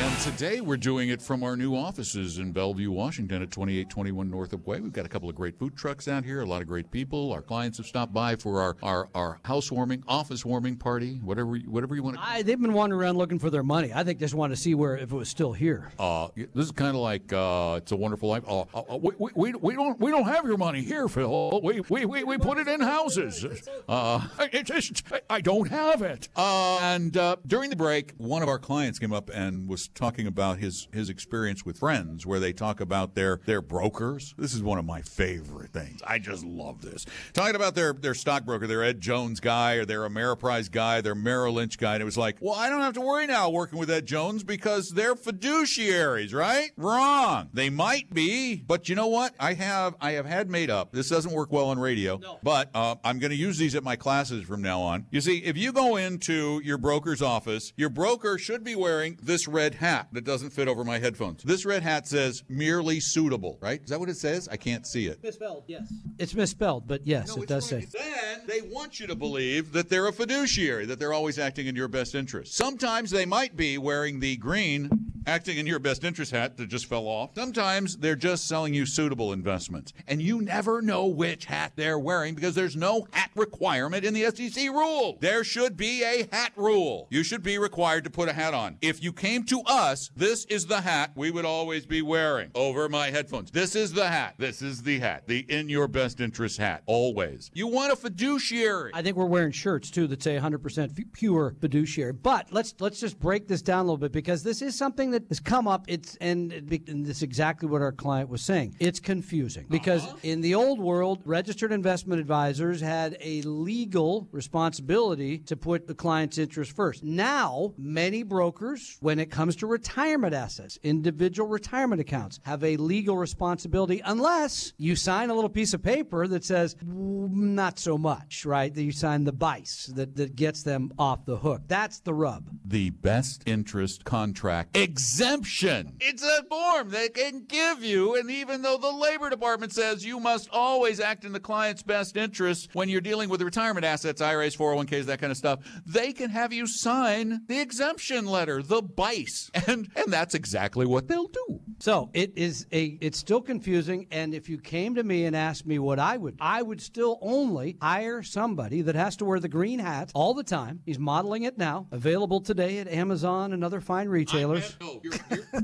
[0.00, 4.64] And today we're doing it from our new offices in Bellevue, Washington at 2821 Northup
[4.64, 4.78] Way.
[4.78, 7.32] We've got a couple of great food trucks out here, a lot of great people.
[7.32, 11.96] Our clients have stopped by for our, our, our housewarming, office warming party, whatever whatever
[11.96, 13.90] you want to I, they've been wandering around looking for their money.
[13.92, 15.90] I think they just want to see where if it was still here.
[15.98, 18.44] Uh, this is kind of like uh, it's a wonderful life.
[18.46, 21.60] Uh, uh, we, we, we, we don't we don't have your money here, Phil.
[21.60, 23.44] We we, we, we put it in houses.
[23.88, 26.28] Uh, it just I don't have it.
[26.36, 30.26] Uh, and uh, during the break, one of our clients came up and was talking
[30.26, 34.34] about his his experience with friends, where they talk about their their brokers.
[34.38, 36.00] This is one of my favorite things.
[36.06, 37.04] I just love this.
[37.32, 41.54] Talking about their their stockbroker, their Ed Jones guy, or their Ameriprise guy, their Merrill
[41.54, 41.94] Lynch guy.
[41.94, 44.44] And it was like, well, I don't have to worry now working with Ed Jones
[44.44, 46.70] because they're fiduciaries, right?
[46.76, 47.48] Wrong.
[47.52, 49.34] They might be, but you know what?
[49.38, 50.92] I have I have had made up.
[50.92, 53.96] This doesn't work well on radio, but uh, I'm going to use these at my
[53.96, 55.06] classes from now on.
[55.10, 59.48] You see, if you go into your broker's office, your broker should be wearing this
[59.48, 61.42] red hat that doesn't fit over my headphones.
[61.42, 63.82] This red hat says merely suitable, right?
[63.82, 64.48] Is that what it says?
[64.48, 65.22] I can't see it.
[65.22, 65.92] Misspelled, yes.
[66.18, 67.86] It's misspelled, but yes, it does say.
[67.92, 71.74] Then they want you to believe that they're a fiduciary, that they're always acting in
[71.74, 72.54] your best interest.
[72.54, 74.90] Sometimes they might be wearing the green
[75.28, 77.30] acting in your best interest hat that just fell off.
[77.34, 82.34] Sometimes they're just selling you suitable investments, and you never know which hat they're wearing
[82.34, 85.18] because there's no hat requirement in the SEC rule.
[85.20, 87.08] There should be a hat rule.
[87.10, 88.78] You should be required to put a hat on.
[88.80, 92.88] If you came to us, this is the hat we would always be wearing over
[92.88, 93.50] my headphones.
[93.50, 94.34] This is the hat.
[94.38, 95.24] This is the hat.
[95.26, 96.82] The in your best interest hat.
[96.86, 97.50] Always.
[97.54, 98.90] You want a fiduciary.
[98.94, 102.12] I think we're wearing shirts too that say 100% pure fiduciary.
[102.12, 105.24] But let's let's just break this down a little bit because this is something that
[105.28, 105.84] has come up.
[105.88, 108.76] It's and, and this is exactly what our client was saying.
[108.80, 110.16] It's confusing because uh-huh.
[110.22, 116.38] in the old world, registered investment advisors had a legal responsibility to put the client's
[116.38, 117.04] interest first.
[117.04, 123.16] Now, many brokers, when it comes to retirement assets, individual retirement accounts, have a legal
[123.16, 128.74] responsibility unless you sign a little piece of paper that says not so much, right?
[128.74, 131.62] That you sign the BICE that, that gets them off the hook.
[131.66, 132.48] That's the rub.
[132.64, 135.96] The best interest contract exemption.
[136.00, 140.20] It's a form they can give you, and even though the Labor Department says you
[140.20, 144.56] must always act in the client's best interest when you're dealing with retirement assets, IRAs,
[144.56, 149.37] 401ks, that kind of stuff, they can have you sign the exemption letter, the BICE.
[149.68, 151.60] And and that's exactly what they'll do.
[151.78, 154.06] So it is a it's still confusing.
[154.10, 157.18] And if you came to me and asked me what I would, I would still
[157.20, 160.80] only hire somebody that has to wear the green hat all the time.
[160.86, 164.76] He's modeling it now, available today at Amazon and other fine retailers.
[164.80, 165.62] no, you're, you're,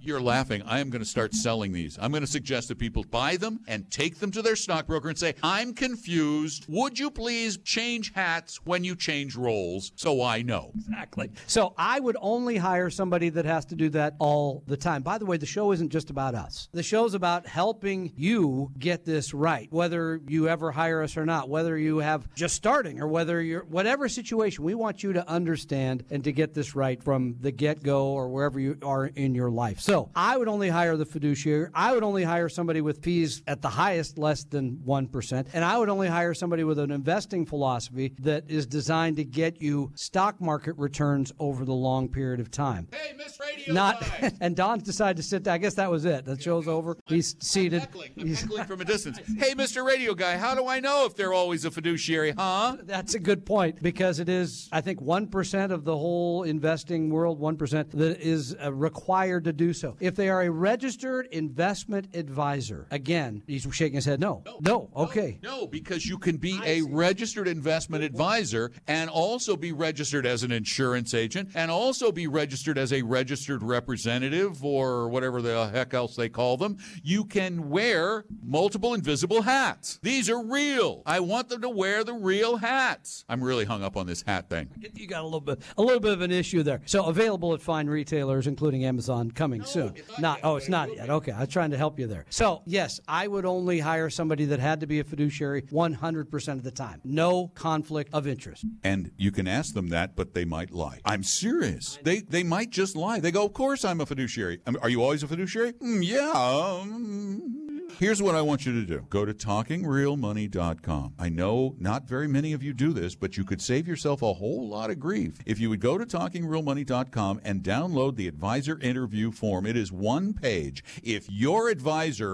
[0.00, 0.62] you're laughing.
[0.62, 1.98] I am going to start selling these.
[2.00, 5.18] I'm going to suggest that people buy them and take them to their stockbroker and
[5.18, 6.64] say, "I'm confused.
[6.68, 11.30] Would you please change hats when you change roles so I know?" Exactly.
[11.46, 15.02] So I would only hire somebody that has to do that all the time.
[15.02, 16.68] By the way, the show isn't just about us.
[16.72, 21.48] The show's about helping you get this right, whether you ever hire us or not,
[21.48, 24.64] whether you have just starting or whether you're whatever situation.
[24.64, 28.28] We want you to understand and to get this right from the get go or
[28.28, 29.80] wherever you are in your life.
[29.80, 31.68] So I would only hire the fiduciary.
[31.74, 35.46] I would only hire somebody with fees at the highest less than 1%.
[35.52, 39.60] And I would only hire somebody with an investing philosophy that is designed to get
[39.60, 42.88] you stock market returns over the long period of time.
[43.02, 44.02] Hey, Miss Radio Not,
[44.40, 45.54] and Don's decided to sit Down.
[45.54, 46.24] I guess that was it.
[46.24, 46.96] The show's over.
[47.06, 47.82] He's seated.
[47.82, 49.18] I'm He's heckling from a distance.
[49.42, 49.84] Hey, Mr.
[49.84, 52.76] Radio Guy, how do I know if they're always a fiduciary, huh?
[52.82, 57.40] That's a good point because it is, I think, 1% of the whole investing world,
[57.40, 59.96] 1% that is uh, required to do so.
[59.98, 64.42] If they are a registered investment advisor, again, he's shaking his head, no.
[64.46, 64.58] No.
[64.60, 64.90] no.
[64.94, 65.40] Okay.
[65.42, 70.44] No, no, because you can be a registered investment advisor and also be registered as
[70.44, 75.68] an insurance agent and also be registered as a registered representative or whatever whatever the
[75.68, 80.00] heck else they call them, you can wear multiple invisible hats.
[80.02, 81.02] These are real.
[81.06, 83.24] I want them to wear the real hats.
[83.28, 84.68] I'm really hung up on this hat thing.
[84.94, 86.82] You got a little bit, a little bit of an issue there.
[86.86, 89.94] So available at fine retailers, including Amazon, coming no, soon.
[90.08, 91.08] Not, not oh, it's not yet.
[91.08, 92.26] Okay, I was trying to help you there.
[92.30, 96.62] So yes, I would only hire somebody that had to be a fiduciary 100% of
[96.64, 97.00] the time.
[97.04, 98.64] No conflict of interest.
[98.82, 100.98] And you can ask them that, but they might lie.
[101.04, 101.98] I'm serious.
[102.02, 103.20] They they might just lie.
[103.20, 105.72] They go, "Of course I'm a fiduciary." Are you always a fiduciary?
[105.74, 106.32] Mm, yeah.
[106.32, 107.62] Um,
[108.02, 111.14] Here's what I want you to do go to talkingrealmoney.com.
[111.20, 114.32] I know not very many of you do this, but you could save yourself a
[114.32, 119.30] whole lot of grief if you would go to talkingrealmoney.com and download the advisor interview
[119.30, 119.66] form.
[119.66, 120.82] It is one page.
[121.04, 122.32] If your advisor,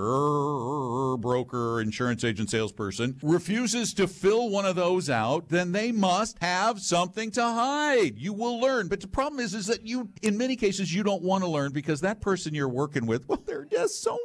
[1.18, 6.80] broker, insurance agent, salesperson refuses to fill one of those out, then they must have
[6.80, 8.16] something to hide.
[8.16, 8.88] You will learn.
[8.88, 11.72] But the problem is, is that you, in many cases, you don't want to learn
[11.72, 14.16] because that person you're working with, well, they're just so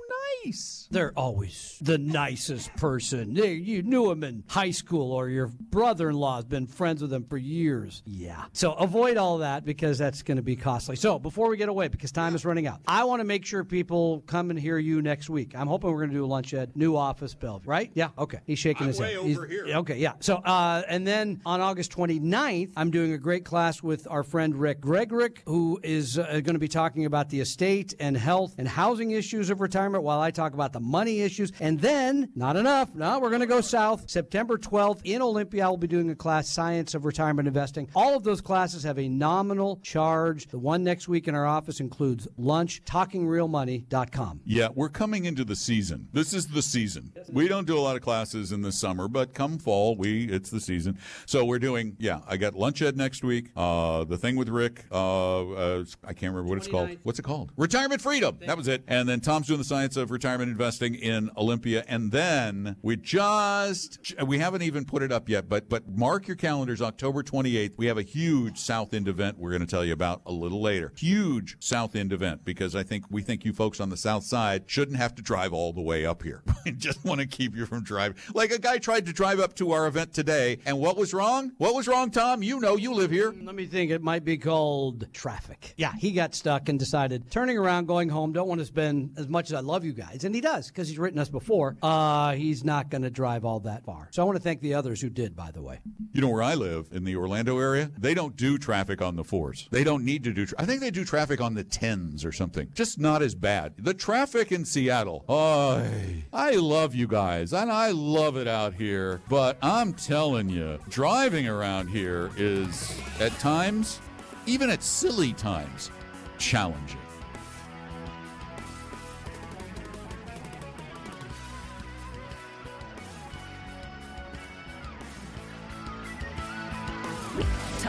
[0.45, 0.87] nice.
[0.91, 3.35] They're always the nicest person.
[3.35, 7.11] You knew him in high school, or your brother in law has been friends with
[7.11, 8.03] him for years.
[8.05, 8.45] Yeah.
[8.53, 10.95] So avoid all that because that's going to be costly.
[10.95, 13.63] So before we get away, because time is running out, I want to make sure
[13.63, 15.53] people come and hear you next week.
[15.55, 17.91] I'm hoping we're going to do a lunch at New Office Bellevue, right?
[17.93, 18.09] Yeah.
[18.17, 18.39] Okay.
[18.45, 19.17] He's shaking I'm his way head.
[19.17, 19.77] over He's, here.
[19.77, 19.97] Okay.
[19.97, 20.13] Yeah.
[20.19, 24.55] So, uh, and then on August 29th, I'm doing a great class with our friend
[24.55, 28.67] Rick Gregorick, who is uh, going to be talking about the estate and health and
[28.67, 31.51] housing issues of retirement while I talk about the money issues.
[31.59, 32.95] And then, not enough.
[32.95, 34.09] Now we're going to go south.
[34.09, 37.89] September 12th in Olympia, I'll be doing a class, Science of Retirement Investing.
[37.95, 40.47] All of those classes have a nominal charge.
[40.47, 44.41] The one next week in our office includes lunch, talkingrealmoney.com.
[44.45, 46.07] Yeah, we're coming into the season.
[46.13, 47.13] This is the season.
[47.31, 50.49] We don't do a lot of classes in the summer, but come fall, we it's
[50.49, 50.97] the season.
[51.25, 53.49] So we're doing, yeah, I got Lunch Ed next week.
[53.55, 56.97] Uh, the thing with Rick, uh, uh, I can't remember what it's called.
[57.03, 57.51] What's it called?
[57.57, 58.37] Retirement Freedom.
[58.45, 58.83] That was it.
[58.87, 61.83] And then Tom's doing the Science of Retirement retirement investing in Olympia.
[61.87, 66.37] And then we just, we haven't even put it up yet, but, but mark your
[66.37, 67.73] calendars October 28th.
[67.77, 70.61] We have a huge South End event we're going to tell you about a little
[70.61, 70.93] later.
[70.97, 74.63] Huge South End event because I think we think you folks on the South Side
[74.67, 76.41] shouldn't have to drive all the way up here.
[76.65, 78.17] I just want to keep you from driving.
[78.33, 80.59] Like a guy tried to drive up to our event today.
[80.65, 81.51] And what was wrong?
[81.57, 82.41] What was wrong, Tom?
[82.43, 83.33] You know, you live here.
[83.43, 83.91] Let me think.
[83.91, 85.73] It might be called traffic.
[85.77, 88.31] Yeah, he got stuck and decided turning around, going home.
[88.31, 90.87] Don't want to spend as much as I love you guys, and he does because
[90.87, 91.77] he's written us before.
[91.81, 94.09] Uh, he's not going to drive all that far.
[94.11, 95.35] So I want to thank the others who did.
[95.35, 95.79] By the way,
[96.11, 99.23] you know where I live in the Orlando area, they don't do traffic on the
[99.23, 99.67] fours.
[99.71, 100.45] They don't need to do.
[100.45, 102.69] Tra- I think they do traffic on the tens or something.
[102.73, 103.73] Just not as bad.
[103.77, 105.25] The traffic in Seattle.
[105.27, 105.83] Oh,
[106.31, 109.21] I love you guys, and I love it out here.
[109.29, 113.99] But I'm telling you, driving around here is at times,
[114.45, 115.91] even at silly times,
[116.37, 116.99] challenging.